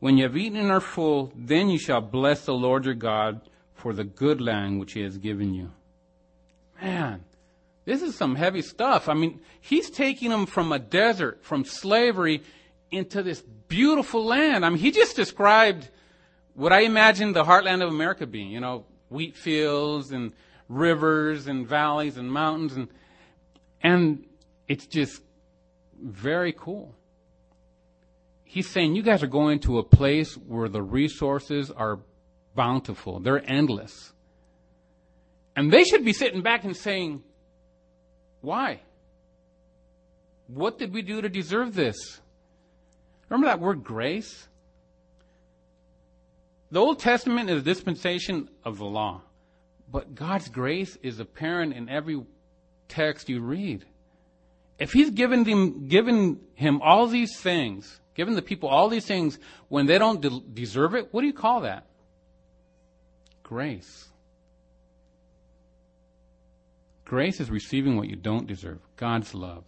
when 0.02 0.18
you 0.18 0.24
have 0.24 0.36
eaten 0.36 0.58
and 0.58 0.72
are 0.72 0.82
full, 0.82 1.32
then 1.36 1.70
you 1.70 1.78
shall 1.78 2.02
bless 2.02 2.44
the 2.46 2.54
Lord 2.54 2.86
your 2.86 2.96
God 2.96 3.40
for 3.76 3.94
the 3.94 4.04
good 4.04 4.42
land 4.42 4.80
which 4.80 4.94
he 4.94 5.02
has 5.02 5.18
given 5.20 5.54
you. 5.54 5.72
Man, 6.82 7.24
this 7.86 8.02
is 8.02 8.16
some 8.16 8.34
heavy 8.34 8.64
stuff. 8.64 9.08
I 9.08 9.14
mean, 9.14 9.40
he's 9.62 9.92
taking 9.92 10.32
them 10.32 10.48
from 10.48 10.72
a 10.72 10.80
desert, 10.80 11.44
from 11.44 11.66
slavery, 11.66 12.42
into 12.90 13.22
this 13.22 13.42
beautiful 13.68 14.26
land. 14.26 14.66
I 14.66 14.70
mean, 14.70 14.80
he 14.80 14.90
just 14.90 15.16
described 15.16 15.88
what 16.56 16.74
I 16.74 16.82
imagine 16.82 17.34
the 17.34 17.44
heartland 17.44 17.84
of 17.84 17.90
America 17.90 18.26
being, 18.26 18.50
you 18.50 18.60
know, 18.60 18.86
wheat 19.10 19.36
fields 19.36 20.12
and 20.12 20.34
rivers 20.72 21.48
and 21.48 21.68
valleys 21.68 22.18
and 22.18 22.32
mountains 22.32 22.74
and, 22.74 22.88
and 23.84 24.26
it's 24.68 24.86
just 24.86 25.22
very 26.02 26.54
cool. 26.54 26.96
He's 28.46 28.70
saying 28.70 28.96
you 28.96 29.04
guys 29.04 29.22
are 29.22 29.28
going 29.28 29.60
to 29.62 29.80
a 29.80 29.84
place 29.84 30.34
where 30.36 30.70
the 30.70 30.82
resources 30.82 31.72
are 31.72 32.00
bountiful. 32.56 33.20
They're 33.20 33.44
endless. 33.50 34.14
And 35.56 35.72
they 35.72 35.84
should 35.84 36.06
be 36.06 36.14
sitting 36.14 36.42
back 36.42 36.64
and 36.64 36.76
saying, 36.76 37.24
why? 38.40 38.82
What 40.48 40.78
did 40.78 40.94
we 40.94 41.02
do 41.02 41.22
to 41.22 41.30
deserve 41.30 41.76
this? 41.76 42.22
Remember 43.30 43.48
that 43.48 43.60
word 43.60 43.84
grace? 43.84 44.48
The 46.72 46.80
Old 46.80 47.00
Testament 47.00 47.50
is 47.50 47.62
a 47.62 47.66
dispensation 47.66 48.50
of 48.64 48.78
the 48.78 48.86
law, 48.86 49.22
but 49.92 50.16
God's 50.16 50.48
grace 50.48 50.98
is 51.04 51.20
apparent 51.20 51.74
in 51.74 51.90
every 51.90 52.22
text 52.88 53.30
you 53.30 53.42
read. 53.42 53.86
If 54.80 54.94
He's 54.94 55.12
given 55.12 55.44
them, 55.44 55.88
given 55.88 56.40
him 56.56 56.82
all 56.82 57.08
these 57.08 57.38
things, 57.40 58.00
given 58.16 58.36
the 58.36 58.42
people 58.42 58.70
all 58.70 58.90
these 58.90 59.06
things 59.06 59.38
when 59.68 59.86
they 59.86 59.98
don't 59.98 60.22
de- 60.22 60.42
deserve 60.54 60.96
it, 60.96 61.14
what 61.14 61.22
do 61.22 61.28
you 61.28 61.34
call 61.34 61.62
that? 61.62 61.86
Grace. 63.44 64.08
Grace 67.06 67.42
is 67.42 67.52
receiving 67.52 67.98
what 67.98 68.08
you 68.08 68.16
don't 68.16 68.48
deserve 68.48 68.80
God's 68.96 69.34
love. 69.36 69.66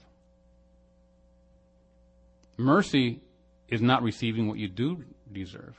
Mercy 2.56 3.20
is 3.68 3.82
not 3.82 4.02
receiving 4.02 4.48
what 4.48 4.58
you 4.58 4.70
do 4.70 5.04
deserve, 5.32 5.76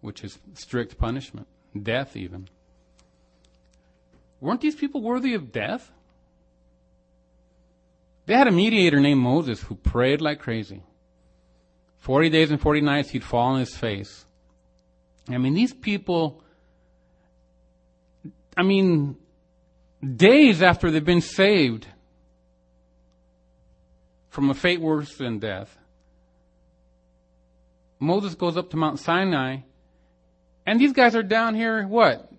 which 0.00 0.24
is 0.24 0.38
strict 0.54 0.98
punishment, 0.98 1.46
death 1.80 2.16
even. 2.16 2.48
Weren't 4.40 4.60
these 4.60 4.76
people 4.76 5.02
worthy 5.02 5.34
of 5.34 5.52
death? 5.52 5.90
They 8.26 8.34
had 8.34 8.48
a 8.48 8.52
mediator 8.52 9.00
named 9.00 9.20
Moses 9.20 9.60
who 9.62 9.76
prayed 9.76 10.20
like 10.20 10.40
crazy. 10.40 10.82
40 11.98 12.30
days 12.30 12.50
and 12.50 12.60
40 12.60 12.80
nights, 12.82 13.10
he'd 13.10 13.24
fall 13.24 13.54
on 13.54 13.60
his 13.60 13.74
face. 13.74 14.24
I 15.28 15.38
mean, 15.38 15.54
these 15.54 15.72
people, 15.72 16.42
I 18.56 18.62
mean, 18.62 19.16
days 20.16 20.62
after 20.62 20.90
they've 20.90 21.04
been 21.04 21.20
saved 21.20 21.86
from 24.28 24.50
a 24.50 24.54
fate 24.54 24.80
worse 24.80 25.16
than 25.16 25.38
death, 25.38 25.76
Moses 27.98 28.34
goes 28.34 28.56
up 28.56 28.70
to 28.70 28.76
Mount 28.76 28.98
Sinai, 28.98 29.58
and 30.66 30.80
these 30.80 30.92
guys 30.92 31.16
are 31.16 31.22
down 31.22 31.54
here, 31.54 31.86
what? 31.86 32.30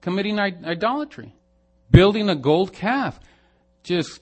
Committing 0.00 0.38
idolatry, 0.38 1.34
building 1.90 2.28
a 2.28 2.34
gold 2.34 2.72
calf, 2.72 3.18
just 3.82 4.20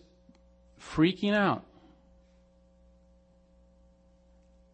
freaking 0.80 1.34
out. 1.34 1.64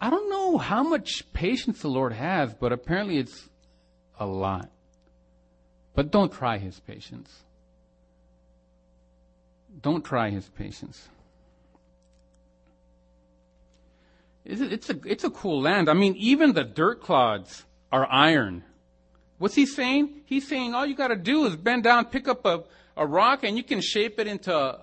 I 0.01 0.11
don't 0.11 0.31
know 0.31 0.59
how 0.59 0.83
much 0.83 1.33
patience 1.33 1.81
the 1.81 1.89
Lord 1.89 2.13
has, 2.13 2.55
but 2.55 2.73
apparently 2.73 3.19
it's 3.19 3.49
a 4.19 4.27
lot. 4.27 4.71
But 5.95 6.11
don't 6.11 6.33
try 6.33 6.59
his 6.59 6.79
patience. 6.79 7.45
Don't 9.81 10.05
try 10.05 10.31
his 10.31 10.49
patience. 10.49 11.09
It's 14.45 14.89
a, 14.89 14.99
it's 15.05 15.25
a 15.25 15.31
cool 15.31 15.61
land. 15.61 15.91
I 15.91 15.93
mean, 15.93 16.15
even 16.17 16.55
the 16.55 16.65
dirt 16.65 17.03
clods 17.03 17.65
are 17.93 18.07
iron. 18.11 18.65
What's 19.39 19.55
he 19.55 19.67
saying? 19.67 20.23
He's 20.25 20.49
saying 20.49 20.75
all 20.75 20.85
you 20.85 20.95
got 20.95 21.09
to 21.09 21.17
do 21.17 21.47
is 21.47 21.57
bend 21.57 21.85
down, 21.85 22.07
pick 22.07 22.29
up 22.29 22.45
a, 22.45 22.65
a 22.97 23.07
rock, 23.07 23.45
and 23.45 23.57
you 23.57 23.63
can 23.63 23.81
shape 23.81 24.19
it 24.19 24.27
into 24.27 24.79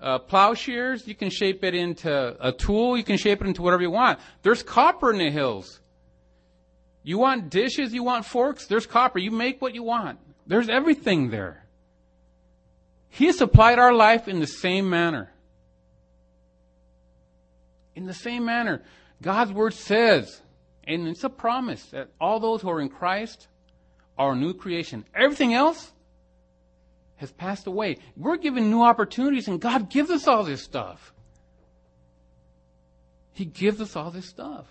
uh, 0.00 0.18
plowshares. 0.18 1.08
You 1.08 1.14
can 1.14 1.30
shape 1.30 1.64
it 1.64 1.74
into 1.74 2.36
a 2.40 2.52
tool. 2.52 2.96
You 2.96 3.04
can 3.04 3.16
shape 3.16 3.40
it 3.40 3.46
into 3.46 3.62
whatever 3.62 3.82
you 3.82 3.90
want. 3.90 4.20
There's 4.42 4.62
copper 4.62 5.12
in 5.12 5.18
the 5.18 5.30
hills. 5.30 5.80
You 7.02 7.18
want 7.18 7.48
dishes, 7.48 7.94
you 7.94 8.02
want 8.02 8.26
forks, 8.26 8.66
there's 8.66 8.84
copper. 8.84 9.18
You 9.18 9.30
make 9.30 9.62
what 9.62 9.74
you 9.74 9.82
want. 9.82 10.18
There's 10.46 10.68
everything 10.68 11.30
there. 11.30 11.64
He 13.08 13.32
supplied 13.32 13.78
our 13.78 13.94
life 13.94 14.28
in 14.28 14.40
the 14.40 14.46
same 14.46 14.90
manner. 14.90 15.32
In 17.96 18.06
the 18.06 18.12
same 18.12 18.44
manner. 18.44 18.82
God's 19.22 19.52
word 19.52 19.72
says, 19.72 20.42
and 20.84 21.08
it's 21.08 21.24
a 21.24 21.30
promise, 21.30 21.82
that 21.86 22.08
all 22.20 22.40
those 22.40 22.60
who 22.60 22.68
are 22.68 22.80
in 22.80 22.90
Christ 22.90 23.48
a 24.18 24.34
new 24.34 24.52
creation. 24.52 25.04
Everything 25.14 25.54
else 25.54 25.90
has 27.16 27.30
passed 27.32 27.66
away. 27.66 27.98
We're 28.16 28.36
given 28.36 28.70
new 28.70 28.82
opportunities, 28.82 29.48
and 29.48 29.60
God 29.60 29.90
gives 29.90 30.10
us 30.10 30.26
all 30.26 30.44
this 30.44 30.62
stuff. 30.62 31.12
He 33.32 33.44
gives 33.44 33.80
us 33.80 33.94
all 33.94 34.10
this 34.10 34.26
stuff. 34.26 34.66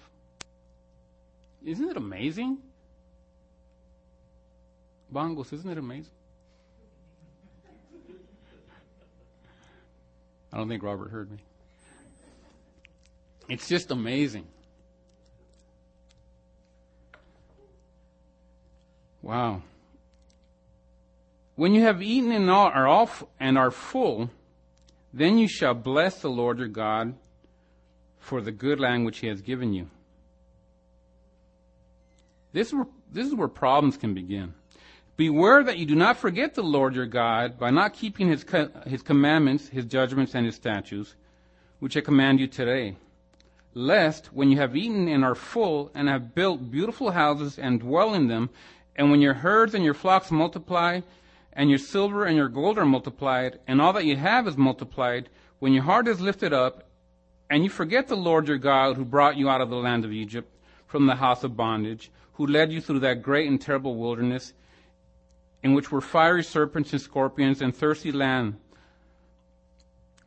Isn't 1.63 1.89
it 1.89 1.97
amazing? 1.97 2.57
Bongos, 5.13 5.53
isn't 5.53 5.69
it 5.69 5.77
amazing? 5.77 6.11
I 10.51 10.57
don't 10.57 10.67
think 10.67 10.83
Robert 10.83 11.09
heard 11.09 11.31
me. 11.31 11.37
It's 13.49 13.67
just 13.67 13.91
amazing. 13.91 14.47
Wow. 19.27 19.61
When 21.57 21.73
you 21.73 21.81
have 21.81 22.01
eaten 22.01 22.31
and 22.31 22.49
are 22.49 22.87
all 22.87 23.09
and 23.41 23.57
are 23.57 23.71
full, 23.71 24.29
then 25.13 25.37
you 25.37 25.49
shall 25.49 25.73
bless 25.73 26.21
the 26.21 26.29
Lord 26.29 26.59
your 26.59 26.69
God 26.69 27.13
for 28.19 28.39
the 28.39 28.53
good 28.53 28.79
land 28.79 29.05
which 29.05 29.19
he 29.19 29.27
has 29.27 29.41
given 29.41 29.73
you. 29.73 29.89
This 32.53 32.73
this 33.11 33.27
is 33.27 33.35
where 33.35 33.49
problems 33.49 33.97
can 33.97 34.13
begin. 34.13 34.53
Beware 35.17 35.61
that 35.61 35.77
you 35.77 35.85
do 35.85 35.95
not 35.95 36.15
forget 36.15 36.53
the 36.55 36.63
Lord 36.63 36.95
your 36.95 37.05
God 37.05 37.59
by 37.59 37.69
not 37.69 37.93
keeping 37.93 38.29
his, 38.29 38.45
his 38.85 39.01
commandments, 39.01 39.67
his 39.67 39.83
judgments, 39.85 40.35
and 40.35 40.45
his 40.45 40.55
statutes, 40.55 41.15
which 41.79 41.97
I 41.97 42.01
command 42.01 42.39
you 42.39 42.47
today. 42.47 42.95
Lest, 43.73 44.27
when 44.27 44.49
you 44.49 44.57
have 44.57 44.75
eaten 44.75 45.07
and 45.07 45.25
are 45.25 45.35
full, 45.35 45.91
and 45.93 46.07
have 46.07 46.33
built 46.33 46.71
beautiful 46.71 47.11
houses 47.11 47.59
and 47.59 47.79
dwell 47.79 48.13
in 48.13 48.27
them, 48.27 48.49
and 48.97 49.11
when 49.11 49.21
your 49.21 49.35
herds 49.35 49.73
and 49.73 49.83
your 49.83 49.93
flocks 49.93 50.31
multiply, 50.31 51.01
and 51.53 51.69
your 51.69 51.79
silver 51.79 52.25
and 52.25 52.35
your 52.35 52.49
gold 52.49 52.77
are 52.77 52.85
multiplied, 52.85 53.59
and 53.67 53.81
all 53.81 53.93
that 53.93 54.05
you 54.05 54.15
have 54.15 54.47
is 54.47 54.57
multiplied, 54.57 55.29
when 55.59 55.73
your 55.73 55.83
heart 55.83 56.07
is 56.07 56.21
lifted 56.21 56.53
up, 56.53 56.83
and 57.49 57.63
you 57.63 57.69
forget 57.69 58.07
the 58.07 58.15
Lord 58.15 58.47
your 58.47 58.57
God 58.57 58.95
who 58.95 59.05
brought 59.05 59.37
you 59.37 59.49
out 59.49 59.61
of 59.61 59.69
the 59.69 59.75
land 59.75 60.05
of 60.05 60.11
Egypt 60.11 60.51
from 60.85 61.05
the 61.05 61.15
house 61.15 61.43
of 61.43 61.57
bondage, 61.57 62.11
who 62.33 62.45
led 62.45 62.71
you 62.71 62.81
through 62.81 62.99
that 62.99 63.21
great 63.21 63.47
and 63.47 63.59
terrible 63.59 63.95
wilderness, 63.95 64.53
in 65.63 65.73
which 65.73 65.91
were 65.91 66.01
fiery 66.01 66.43
serpents 66.43 66.91
and 66.91 67.01
scorpions 67.01 67.61
and 67.61 67.75
thirsty 67.75 68.11
land 68.11 68.55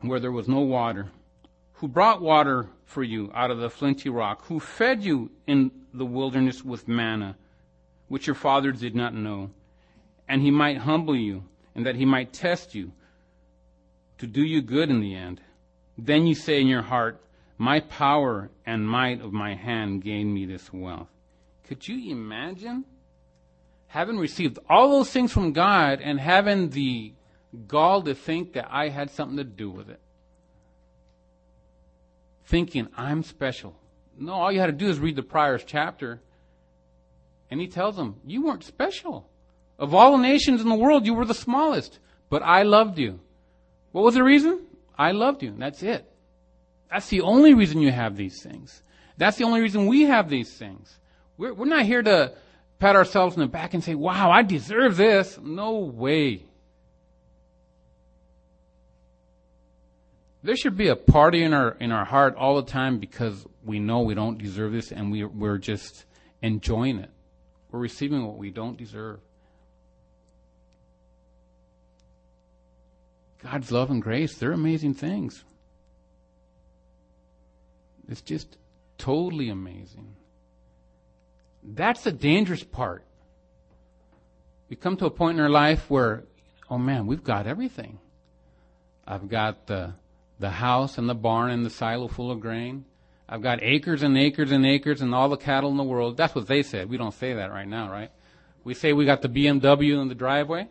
where 0.01 0.19
there 0.19 0.31
was 0.31 0.47
no 0.47 0.59
water, 0.59 1.09
who 1.73 1.87
brought 1.87 2.21
water 2.21 2.67
for 2.85 3.03
you 3.03 3.31
out 3.33 3.51
of 3.51 3.59
the 3.59 3.69
flinty 3.69 4.09
rock, 4.09 4.43
who 4.45 4.59
fed 4.59 5.03
you 5.03 5.31
in 5.47 5.71
the 5.93 6.05
wilderness 6.05 6.63
with 6.63 6.87
manna, 6.87 7.35
which 8.11 8.27
your 8.27 8.35
father 8.35 8.71
did 8.71 8.93
not 8.93 9.13
know 9.13 9.49
and 10.31 10.41
he 10.41 10.49
might 10.49 10.77
humble 10.77 11.15
you, 11.15 11.43
and 11.75 11.85
that 11.85 11.97
he 11.97 12.05
might 12.05 12.31
test 12.31 12.73
you 12.73 12.93
to 14.17 14.25
do 14.25 14.41
you 14.41 14.61
good 14.61 14.89
in 14.89 15.01
the 15.01 15.13
end. 15.13 15.41
Then 15.97 16.25
you 16.25 16.35
say 16.35 16.61
in 16.61 16.67
your 16.67 16.83
heart, 16.83 17.21
My 17.57 17.81
power 17.81 18.49
and 18.65 18.87
might 18.87 19.19
of 19.19 19.33
my 19.33 19.55
hand 19.55 20.01
gained 20.01 20.33
me 20.33 20.45
this 20.45 20.71
wealth. 20.71 21.09
Could 21.67 21.85
you 21.85 22.13
imagine 22.13 22.85
having 23.87 24.17
received 24.17 24.57
all 24.69 24.89
those 24.89 25.11
things 25.11 25.33
from 25.33 25.51
God 25.51 25.99
and 26.01 26.17
having 26.17 26.69
the 26.69 27.11
gall 27.67 28.01
to 28.03 28.15
think 28.15 28.53
that 28.53 28.69
I 28.71 28.87
had 28.87 29.09
something 29.09 29.35
to 29.35 29.43
do 29.43 29.69
with 29.69 29.89
it? 29.89 29.99
Thinking 32.45 32.87
I'm 32.95 33.23
special. 33.23 33.75
No, 34.17 34.31
all 34.31 34.51
you 34.51 34.61
had 34.61 34.67
to 34.67 34.71
do 34.71 34.87
is 34.87 34.97
read 34.97 35.17
the 35.17 35.23
prior 35.23 35.57
chapter. 35.57 36.21
And 37.51 37.59
he 37.59 37.67
tells 37.67 37.97
them, 37.97 38.15
You 38.25 38.45
weren't 38.45 38.63
special. 38.63 39.29
Of 39.77 39.93
all 39.93 40.13
the 40.13 40.23
nations 40.23 40.61
in 40.61 40.69
the 40.69 40.75
world, 40.75 41.05
you 41.05 41.13
were 41.13 41.25
the 41.25 41.33
smallest, 41.33 41.99
but 42.29 42.41
I 42.41 42.63
loved 42.63 42.97
you. 42.97 43.19
What 43.91 44.03
was 44.03 44.13
the 44.13 44.23
reason? 44.23 44.61
I 44.97 45.11
loved 45.11 45.43
you. 45.43 45.53
That's 45.57 45.83
it. 45.83 46.05
That's 46.89 47.09
the 47.09 47.21
only 47.21 47.53
reason 47.53 47.81
you 47.81 47.91
have 47.91 48.15
these 48.15 48.41
things. 48.41 48.83
That's 49.17 49.37
the 49.37 49.43
only 49.43 49.61
reason 49.61 49.87
we 49.87 50.03
have 50.03 50.29
these 50.29 50.53
things. 50.53 50.97
We're, 51.37 51.53
we're 51.53 51.65
not 51.65 51.85
here 51.85 52.03
to 52.03 52.33
pat 52.79 52.95
ourselves 52.95 53.35
in 53.35 53.41
the 53.41 53.47
back 53.47 53.73
and 53.73 53.83
say, 53.83 53.95
wow, 53.95 54.31
I 54.31 54.43
deserve 54.43 54.97
this. 54.97 55.39
No 55.41 55.79
way. 55.79 56.45
There 60.43 60.55
should 60.55 60.77
be 60.77 60.87
a 60.87 60.95
party 60.95 61.43
in 61.43 61.53
our, 61.53 61.71
in 61.79 61.91
our 61.91 62.05
heart 62.05 62.35
all 62.35 62.55
the 62.61 62.69
time 62.71 62.97
because 62.97 63.45
we 63.63 63.79
know 63.79 64.01
we 64.01 64.15
don't 64.15 64.37
deserve 64.37 64.71
this 64.71 64.91
and 64.91 65.11
we, 65.11 65.23
we're 65.23 65.59
just 65.59 66.05
enjoying 66.41 66.99
it. 66.99 67.11
We're 67.71 67.79
receiving 67.79 68.25
what 68.25 68.37
we 68.37 68.51
don't 68.51 68.77
deserve. 68.77 69.19
God's 73.43 73.71
love 73.71 73.89
and 73.89 74.01
grace, 74.01 74.35
they're 74.35 74.51
amazing 74.51 74.93
things. 74.93 75.43
It's 78.07 78.21
just 78.21 78.57
totally 78.97 79.49
amazing. 79.49 80.15
That's 81.63 82.03
the 82.03 82.11
dangerous 82.11 82.63
part. 82.63 83.05
We 84.69 84.75
come 84.75 84.97
to 84.97 85.05
a 85.05 85.11
point 85.11 85.37
in 85.37 85.43
our 85.43 85.49
life 85.49 85.89
where, 85.89 86.25
oh 86.69 86.77
man, 86.77 87.07
we've 87.07 87.23
got 87.23 87.47
everything. 87.47 87.99
I've 89.07 89.27
got 89.27 89.67
the, 89.67 89.93
the 90.39 90.49
house 90.49 90.97
and 90.97 91.09
the 91.09 91.15
barn 91.15 91.51
and 91.51 91.65
the 91.65 91.69
silo 91.69 92.07
full 92.07 92.31
of 92.31 92.39
grain. 92.39 92.85
I've 93.31 93.41
got 93.41 93.63
acres 93.63 94.03
and 94.03 94.17
acres 94.17 94.51
and 94.51 94.65
acres 94.65 95.01
and 95.01 95.15
all 95.15 95.29
the 95.29 95.37
cattle 95.37 95.71
in 95.71 95.77
the 95.77 95.83
world. 95.83 96.17
That's 96.17 96.35
what 96.35 96.47
they 96.47 96.63
said. 96.63 96.89
We 96.89 96.97
don't 96.97 97.13
say 97.13 97.33
that 97.35 97.49
right 97.49 97.67
now, 97.67 97.89
right? 97.89 98.11
We 98.65 98.73
say 98.73 98.91
we 98.91 99.05
got 99.05 99.21
the 99.21 99.29
BMW 99.29 100.01
in 100.01 100.09
the 100.09 100.15
driveway. 100.15 100.67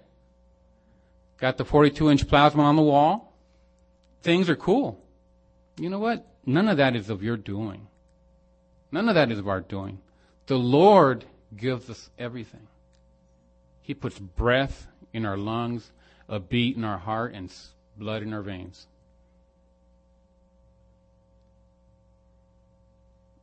Got 1.39 1.57
the 1.57 1.65
42 1.65 2.11
inch 2.11 2.29
plasma 2.29 2.63
on 2.63 2.77
the 2.77 2.83
wall. 2.83 3.35
Things 4.21 4.51
are 4.51 4.57
cool. 4.57 5.03
You 5.79 5.89
know 5.89 5.99
what? 5.99 6.27
None 6.45 6.69
of 6.69 6.77
that 6.77 6.95
is 6.95 7.09
of 7.09 7.23
your 7.23 7.39
doing. 7.39 7.87
None 8.93 9.09
of 9.09 9.15
that 9.15 9.33
is 9.33 9.39
of 9.39 9.49
our 9.49 9.63
doing. 9.63 9.99
The 10.47 10.59
Lord 10.59 11.25
gives 11.57 11.89
us 11.89 12.11
everything. 12.19 12.69
He 13.81 13.95
puts 13.95 14.19
breath 14.19 14.87
in 15.15 15.25
our 15.25 15.39
lungs, 15.39 15.91
a 16.29 16.39
beat 16.39 16.77
in 16.77 16.85
our 16.85 16.99
heart, 16.99 17.33
and 17.33 17.51
blood 17.97 18.23
in 18.23 18.35
our 18.35 18.43
veins. 18.43 18.87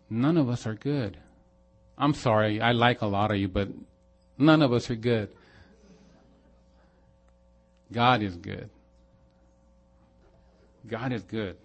None 0.10 0.38
of 0.38 0.50
us 0.50 0.66
are 0.66 0.76
good. 0.76 1.18
I'm 1.98 2.14
sorry, 2.14 2.62
I 2.62 2.72
like 2.72 3.02
a 3.02 3.08
lot 3.08 3.32
of 3.32 3.38
you, 3.38 3.48
but 3.48 3.70
none 4.38 4.62
of 4.62 4.72
us 4.72 4.90
are 4.90 4.96
good. 4.96 5.30
God 7.92 8.22
is 8.22 8.36
good. 8.36 8.70
God 10.88 11.12
is 11.12 11.24
good. 11.24 11.58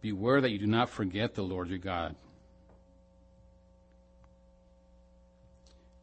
Beware 0.00 0.40
that 0.40 0.50
you 0.50 0.58
do 0.58 0.66
not 0.66 0.88
forget 0.88 1.34
the 1.34 1.42
Lord 1.42 1.68
your 1.68 1.78
God. 1.78 2.14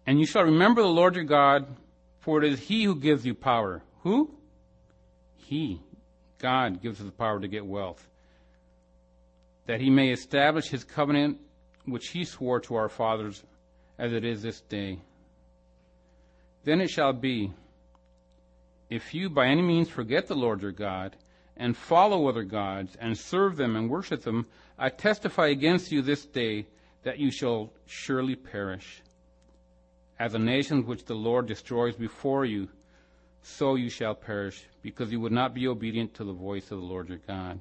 And 0.05 0.19
you 0.19 0.25
shall 0.25 0.43
remember 0.43 0.81
the 0.81 0.87
Lord 0.87 1.15
your 1.15 1.23
God, 1.23 1.65
for 2.19 2.43
it 2.43 2.51
is 2.51 2.59
He 2.59 2.83
who 2.83 2.95
gives 2.95 3.25
you 3.25 3.33
power. 3.33 3.81
Who? 4.01 4.31
He. 5.35 5.81
God 6.37 6.81
gives 6.81 6.99
us 6.99 7.05
the 7.05 7.11
power 7.11 7.39
to 7.39 7.47
get 7.47 7.65
wealth. 7.65 8.05
That 9.67 9.81
He 9.81 9.89
may 9.89 10.11
establish 10.11 10.67
His 10.69 10.83
covenant, 10.83 11.39
which 11.85 12.09
He 12.09 12.23
swore 12.23 12.59
to 12.61 12.75
our 12.75 12.89
fathers, 12.89 13.43
as 13.97 14.13
it 14.13 14.25
is 14.25 14.41
this 14.41 14.61
day. 14.61 14.99
Then 16.63 16.81
it 16.81 16.89
shall 16.89 17.13
be, 17.13 17.51
if 18.89 19.13
you 19.13 19.29
by 19.29 19.47
any 19.47 19.61
means 19.61 19.89
forget 19.89 20.27
the 20.27 20.35
Lord 20.35 20.61
your 20.61 20.71
God, 20.71 21.15
and 21.57 21.77
follow 21.77 22.27
other 22.27 22.43
gods, 22.43 22.95
and 22.99 23.17
serve 23.17 23.55
them 23.55 23.75
and 23.75 23.89
worship 23.89 24.23
them, 24.23 24.45
I 24.77 24.89
testify 24.89 25.47
against 25.47 25.91
you 25.91 26.01
this 26.01 26.25
day 26.25 26.65
that 27.03 27.19
you 27.19 27.31
shall 27.31 27.71
surely 27.85 28.35
perish. 28.35 29.01
As 30.19 30.33
the 30.33 30.39
nations 30.39 30.85
which 30.85 31.05
the 31.05 31.13
Lord 31.13 31.47
destroys 31.47 31.95
before 31.95 32.45
you, 32.45 32.67
so 33.41 33.75
you 33.75 33.89
shall 33.89 34.15
perish, 34.15 34.65
because 34.81 35.11
you 35.11 35.19
would 35.19 35.31
not 35.31 35.53
be 35.53 35.67
obedient 35.67 36.13
to 36.15 36.23
the 36.23 36.33
voice 36.33 36.71
of 36.71 36.79
the 36.79 36.85
Lord 36.85 37.09
your 37.09 37.19
God. 37.19 37.59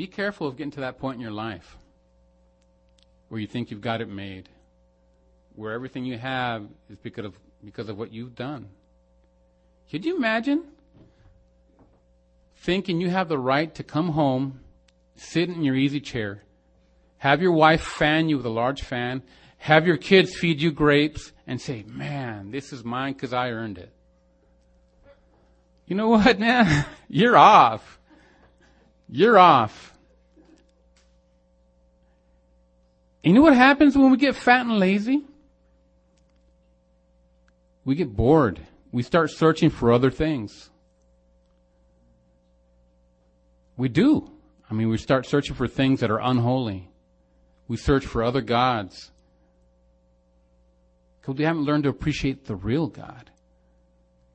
Be 0.00 0.06
careful 0.06 0.46
of 0.46 0.56
getting 0.56 0.70
to 0.70 0.80
that 0.80 0.98
point 0.98 1.16
in 1.16 1.20
your 1.20 1.30
life 1.30 1.76
where 3.28 3.38
you 3.38 3.46
think 3.46 3.70
you've 3.70 3.82
got 3.82 4.00
it 4.00 4.08
made 4.08 4.48
where 5.54 5.74
everything 5.74 6.06
you 6.06 6.16
have 6.16 6.66
is 6.88 6.96
because 6.96 7.26
of 7.26 7.34
because 7.62 7.90
of 7.90 7.98
what 7.98 8.10
you've 8.10 8.34
done. 8.34 8.70
Could 9.90 10.06
you 10.06 10.16
imagine 10.16 10.64
thinking 12.56 12.98
you 12.98 13.10
have 13.10 13.28
the 13.28 13.36
right 13.36 13.74
to 13.74 13.82
come 13.82 14.08
home, 14.12 14.60
sit 15.16 15.50
in 15.50 15.62
your 15.62 15.76
easy 15.76 16.00
chair, 16.00 16.44
have 17.18 17.42
your 17.42 17.52
wife 17.52 17.82
fan 17.82 18.30
you 18.30 18.38
with 18.38 18.46
a 18.46 18.48
large 18.48 18.80
fan, 18.80 19.22
have 19.58 19.86
your 19.86 19.98
kids 19.98 20.34
feed 20.34 20.62
you 20.62 20.72
grapes, 20.72 21.30
and 21.46 21.60
say, 21.60 21.84
"Man, 21.86 22.52
this 22.52 22.72
is 22.72 22.82
mine 22.82 23.12
because 23.12 23.34
I 23.34 23.50
earned 23.50 23.76
it." 23.76 23.92
You 25.86 25.94
know 25.94 26.08
what, 26.08 26.38
man? 26.48 26.86
You're 27.06 27.36
off. 27.36 27.99
You're 29.10 29.38
off. 29.38 29.92
You 33.22 33.34
know 33.34 33.42
what 33.42 33.54
happens 33.54 33.96
when 33.96 34.10
we 34.10 34.16
get 34.16 34.36
fat 34.36 34.66
and 34.66 34.78
lazy? 34.78 35.24
we 37.84 37.96
get 37.96 38.14
bored. 38.14 38.60
We 38.92 39.02
start 39.02 39.30
searching 39.30 39.70
for 39.70 39.92
other 39.92 40.10
things. 40.10 40.70
We 43.76 43.88
do. 43.88 44.30
I 44.70 44.74
mean, 44.74 44.88
we 44.88 44.96
start 44.96 45.26
searching 45.26 45.56
for 45.56 45.66
things 45.66 45.98
that 45.98 46.10
are 46.10 46.20
unholy. 46.20 46.88
We 47.66 47.76
search 47.76 48.06
for 48.06 48.22
other 48.22 48.42
gods. 48.42 49.10
Because 51.20 51.36
we 51.36 51.44
haven't 51.44 51.64
learned 51.64 51.84
to 51.84 51.90
appreciate 51.90 52.44
the 52.44 52.54
real 52.54 52.86
God. 52.86 53.30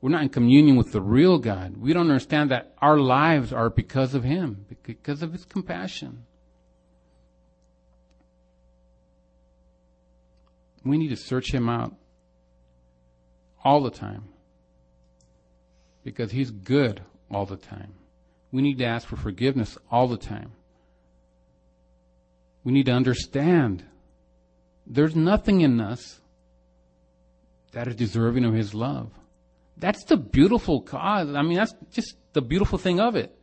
We're 0.05 0.11
not 0.11 0.21
in 0.21 0.29
communion 0.29 0.75
with 0.75 0.91
the 0.91 1.01
real 1.01 1.39
God. 1.39 1.77
We 1.77 1.91
don't 1.91 2.11
understand 2.11 2.51
that 2.51 2.75
our 2.77 2.99
lives 2.99 3.51
are 3.51 3.71
because 3.71 4.13
of 4.13 4.23
Him, 4.23 4.67
because 4.83 5.23
of 5.23 5.33
His 5.33 5.45
compassion. 5.45 6.27
We 10.83 10.99
need 10.99 11.07
to 11.07 11.15
search 11.15 11.51
Him 11.51 11.67
out 11.67 11.95
all 13.63 13.81
the 13.81 13.89
time 13.89 14.25
because 16.03 16.29
He's 16.29 16.51
good 16.51 17.01
all 17.31 17.47
the 17.47 17.57
time. 17.57 17.95
We 18.51 18.61
need 18.61 18.77
to 18.77 18.85
ask 18.85 19.07
for 19.07 19.15
forgiveness 19.15 19.75
all 19.89 20.07
the 20.07 20.17
time. 20.17 20.51
We 22.63 22.73
need 22.73 22.85
to 22.85 22.91
understand 22.91 23.83
there's 24.85 25.15
nothing 25.15 25.61
in 25.61 25.81
us 25.81 26.21
that 27.71 27.87
is 27.87 27.95
deserving 27.95 28.45
of 28.45 28.53
His 28.53 28.75
love. 28.75 29.09
That's 29.77 30.03
the 30.05 30.17
beautiful 30.17 30.81
cause. 30.81 31.33
I 31.33 31.41
mean, 31.41 31.57
that's 31.57 31.73
just 31.91 32.15
the 32.33 32.41
beautiful 32.41 32.77
thing 32.77 32.99
of 32.99 33.15
it. 33.15 33.37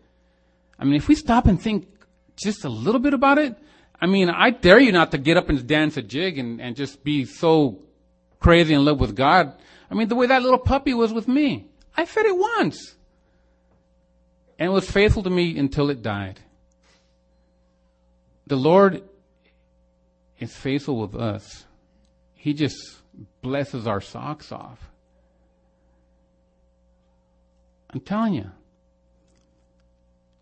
I 0.79 0.85
mean, 0.85 0.95
if 0.95 1.09
we 1.09 1.15
stop 1.15 1.47
and 1.47 1.61
think 1.61 1.89
just 2.37 2.65
a 2.65 2.69
little 2.69 3.01
bit 3.01 3.15
about 3.15 3.39
it, 3.39 3.57
I 4.01 4.07
mean, 4.07 4.31
I 4.31 4.51
dare 4.51 4.81
you 4.81 4.93
not 4.93 5.13
to 5.13 5.19
get 5.19 5.37
up 5.37 5.49
and 5.49 5.65
dance 5.67 5.97
a 5.97 6.03
jig 6.03 6.39
and, 6.39 6.61
and 6.61 6.75
just 6.75 7.05
be 7.05 7.25
so 7.25 7.83
crazy 8.41 8.75
in 8.75 8.85
love 8.85 8.99
with 8.99 9.15
God. 9.15 9.55
I 9.91 9.95
mean, 9.95 10.09
the 10.09 10.17
way 10.17 10.27
that 10.27 10.43
little 10.43 10.59
puppy 10.59 10.95
was 10.95 11.13
with 11.13 11.29
me. 11.29 11.67
I 11.97 12.07
fed 12.07 12.27
it 12.27 12.37
once. 12.37 12.95
And 14.59 14.71
it 14.71 14.73
was 14.73 14.91
faithful 14.91 15.23
to 15.23 15.31
me 15.31 15.59
until 15.59 15.91
it 15.91 16.03
died. 16.03 16.41
The 18.47 18.57
Lord 18.57 19.03
is 20.39 20.55
faithful 20.55 20.99
with 21.01 21.15
us. 21.15 21.65
He 22.35 22.55
just 22.55 22.77
blesses 23.41 23.87
our 23.87 24.01
socks 24.01 24.51
off. 24.51 24.92
I'm 27.93 28.01
telling 28.01 28.35
you. 28.35 28.51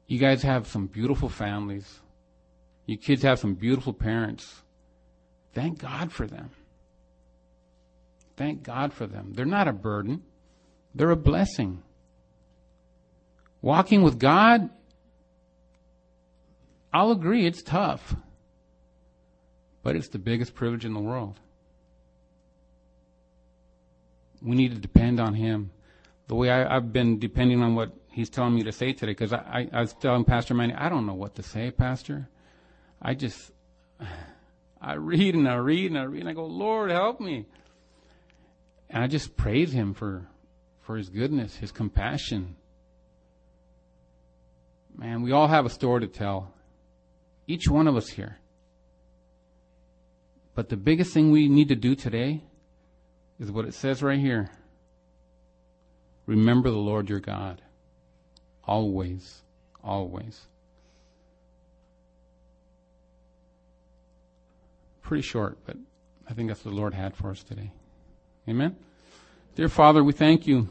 You 0.07 0.19
guys 0.19 0.43
have 0.43 0.67
some 0.67 0.87
beautiful 0.87 1.29
families. 1.29 2.01
You 2.87 2.97
kids 2.97 3.23
have 3.23 3.39
some 3.39 3.55
beautiful 3.55 3.93
parents. 3.93 4.63
Thank 5.55 5.79
God 5.79 6.13
for 6.13 6.27
them. 6.27 6.51
Thank 8.37 8.63
God 8.63 8.93
for 8.93 9.07
them. 9.07 9.33
They're 9.35 9.45
not 9.45 9.69
a 9.69 9.73
burden. 9.73 10.23
They're 10.95 11.11
a 11.11 11.17
blessing. 11.17 11.83
Walking 13.63 14.03
with 14.03 14.19
God, 14.19 14.71
I'll 16.93 17.13
agree 17.13 17.47
it's 17.47 17.63
tough. 17.63 18.17
But 19.83 19.97
it's 19.97 20.09
the 20.09 20.19
biggest 20.19 20.55
privilege 20.55 20.85
in 20.85 20.95
the 20.95 21.01
world. 21.01 21.39
We 24.43 24.57
need 24.57 24.75
to 24.75 24.81
depend 24.81 25.21
on 25.21 25.35
Him 25.35 25.71
the 26.31 26.37
way 26.37 26.49
I, 26.49 26.75
have 26.75 26.93
been 26.93 27.19
depending 27.19 27.61
on 27.61 27.75
what 27.75 27.90
he's 28.12 28.31
telling 28.31 28.55
me 28.55 28.62
to 28.62 28.71
say 28.71 28.93
today, 28.93 29.11
because 29.11 29.33
I, 29.33 29.38
I, 29.73 29.79
I, 29.79 29.81
was 29.81 29.95
telling 29.95 30.23
Pastor 30.23 30.55
Manny, 30.55 30.73
I 30.73 30.88
don't 30.88 31.05
know 31.05 31.14
what 31.14 31.35
to 31.35 31.43
say, 31.43 31.73
Pastor. 31.73 32.29
I 33.03 33.14
just, 33.14 33.51
I 34.81 34.95
read 34.95 35.35
and 35.35 35.49
I 35.49 35.57
read 35.57 35.90
and 35.90 35.99
I 35.99 36.05
read 36.05 36.21
and 36.21 36.29
I 36.29 36.33
go, 36.33 36.47
Lord, 36.47 36.93
help 36.93 37.19
me. 37.19 37.47
And 38.88 39.03
I 39.03 39.09
just 39.09 39.37
praise 39.37 39.73
him 39.73 39.93
for, 39.93 40.29
for 40.83 40.97
his 40.97 41.09
goodness, 41.09 41.57
his 41.57 41.73
compassion. 41.73 42.55
Man, 44.97 45.23
we 45.23 45.33
all 45.33 45.49
have 45.49 45.66
a 45.66 45.71
story 45.71 46.03
to 46.03 46.07
tell. 46.07 46.55
Each 47.49 47.66
one 47.66 47.88
of 47.88 47.97
us 47.97 48.09
here. 48.09 48.38
But 50.55 50.69
the 50.69 50.77
biggest 50.77 51.12
thing 51.12 51.33
we 51.33 51.49
need 51.49 51.71
to 51.71 51.77
do 51.77 51.97
today 51.97 52.45
is 53.40 53.51
what 53.51 53.64
it 53.64 53.75
says 53.75 54.01
right 54.01 54.21
here. 54.21 54.53
Remember 56.31 56.71
the 56.71 56.77
Lord 56.77 57.11
your 57.11 57.19
God. 57.19 57.61
Always. 58.64 59.43
Always. 59.83 60.47
Pretty 65.03 65.23
short, 65.23 65.59
but 65.66 65.77
I 66.29 66.35
think 66.35 66.47
that's 66.47 66.64
what 66.64 66.71
the 66.71 66.77
Lord 66.77 66.95
had 66.95 67.16
for 67.16 67.31
us 67.31 67.43
today. 67.43 67.73
Amen. 68.49 68.77
Dear 69.57 69.69
Father, 69.69 70.05
we 70.05 70.12
thank 70.12 70.47
you 70.47 70.69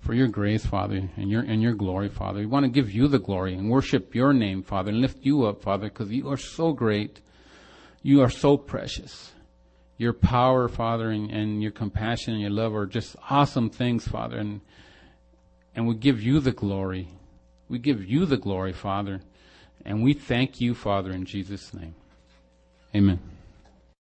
for 0.00 0.14
your 0.14 0.28
grace, 0.28 0.64
Father, 0.64 1.10
and 1.18 1.30
your 1.30 1.42
and 1.42 1.60
your 1.60 1.74
glory, 1.74 2.08
Father. 2.08 2.40
We 2.40 2.46
want 2.46 2.64
to 2.64 2.70
give 2.70 2.90
you 2.90 3.08
the 3.08 3.18
glory 3.18 3.52
and 3.52 3.68
worship 3.68 4.14
your 4.14 4.32
name, 4.32 4.62
Father, 4.62 4.88
and 4.90 5.02
lift 5.02 5.18
you 5.20 5.44
up, 5.44 5.60
Father, 5.60 5.90
because 5.90 6.10
you 6.10 6.30
are 6.30 6.38
so 6.38 6.72
great. 6.72 7.20
You 8.02 8.22
are 8.22 8.30
so 8.30 8.56
precious 8.56 9.32
your 9.98 10.12
power, 10.12 10.68
Father, 10.68 11.10
and, 11.10 11.30
and 11.30 11.60
your 11.60 11.72
compassion 11.72 12.32
and 12.32 12.40
your 12.40 12.50
love 12.50 12.74
are 12.74 12.86
just 12.86 13.16
awesome 13.28 13.68
things, 13.68 14.06
Father. 14.06 14.38
And, 14.38 14.60
and 15.74 15.86
we 15.86 15.96
give 15.96 16.22
you 16.22 16.40
the 16.40 16.52
glory. 16.52 17.08
We 17.68 17.78
give 17.78 18.04
you 18.04 18.24
the 18.24 18.36
glory, 18.36 18.72
Father. 18.72 19.20
And 19.84 20.02
we 20.02 20.14
thank 20.14 20.60
you, 20.60 20.74
Father, 20.74 21.10
in 21.10 21.24
Jesus' 21.24 21.74
name. 21.74 21.94
Amen. 22.94 23.18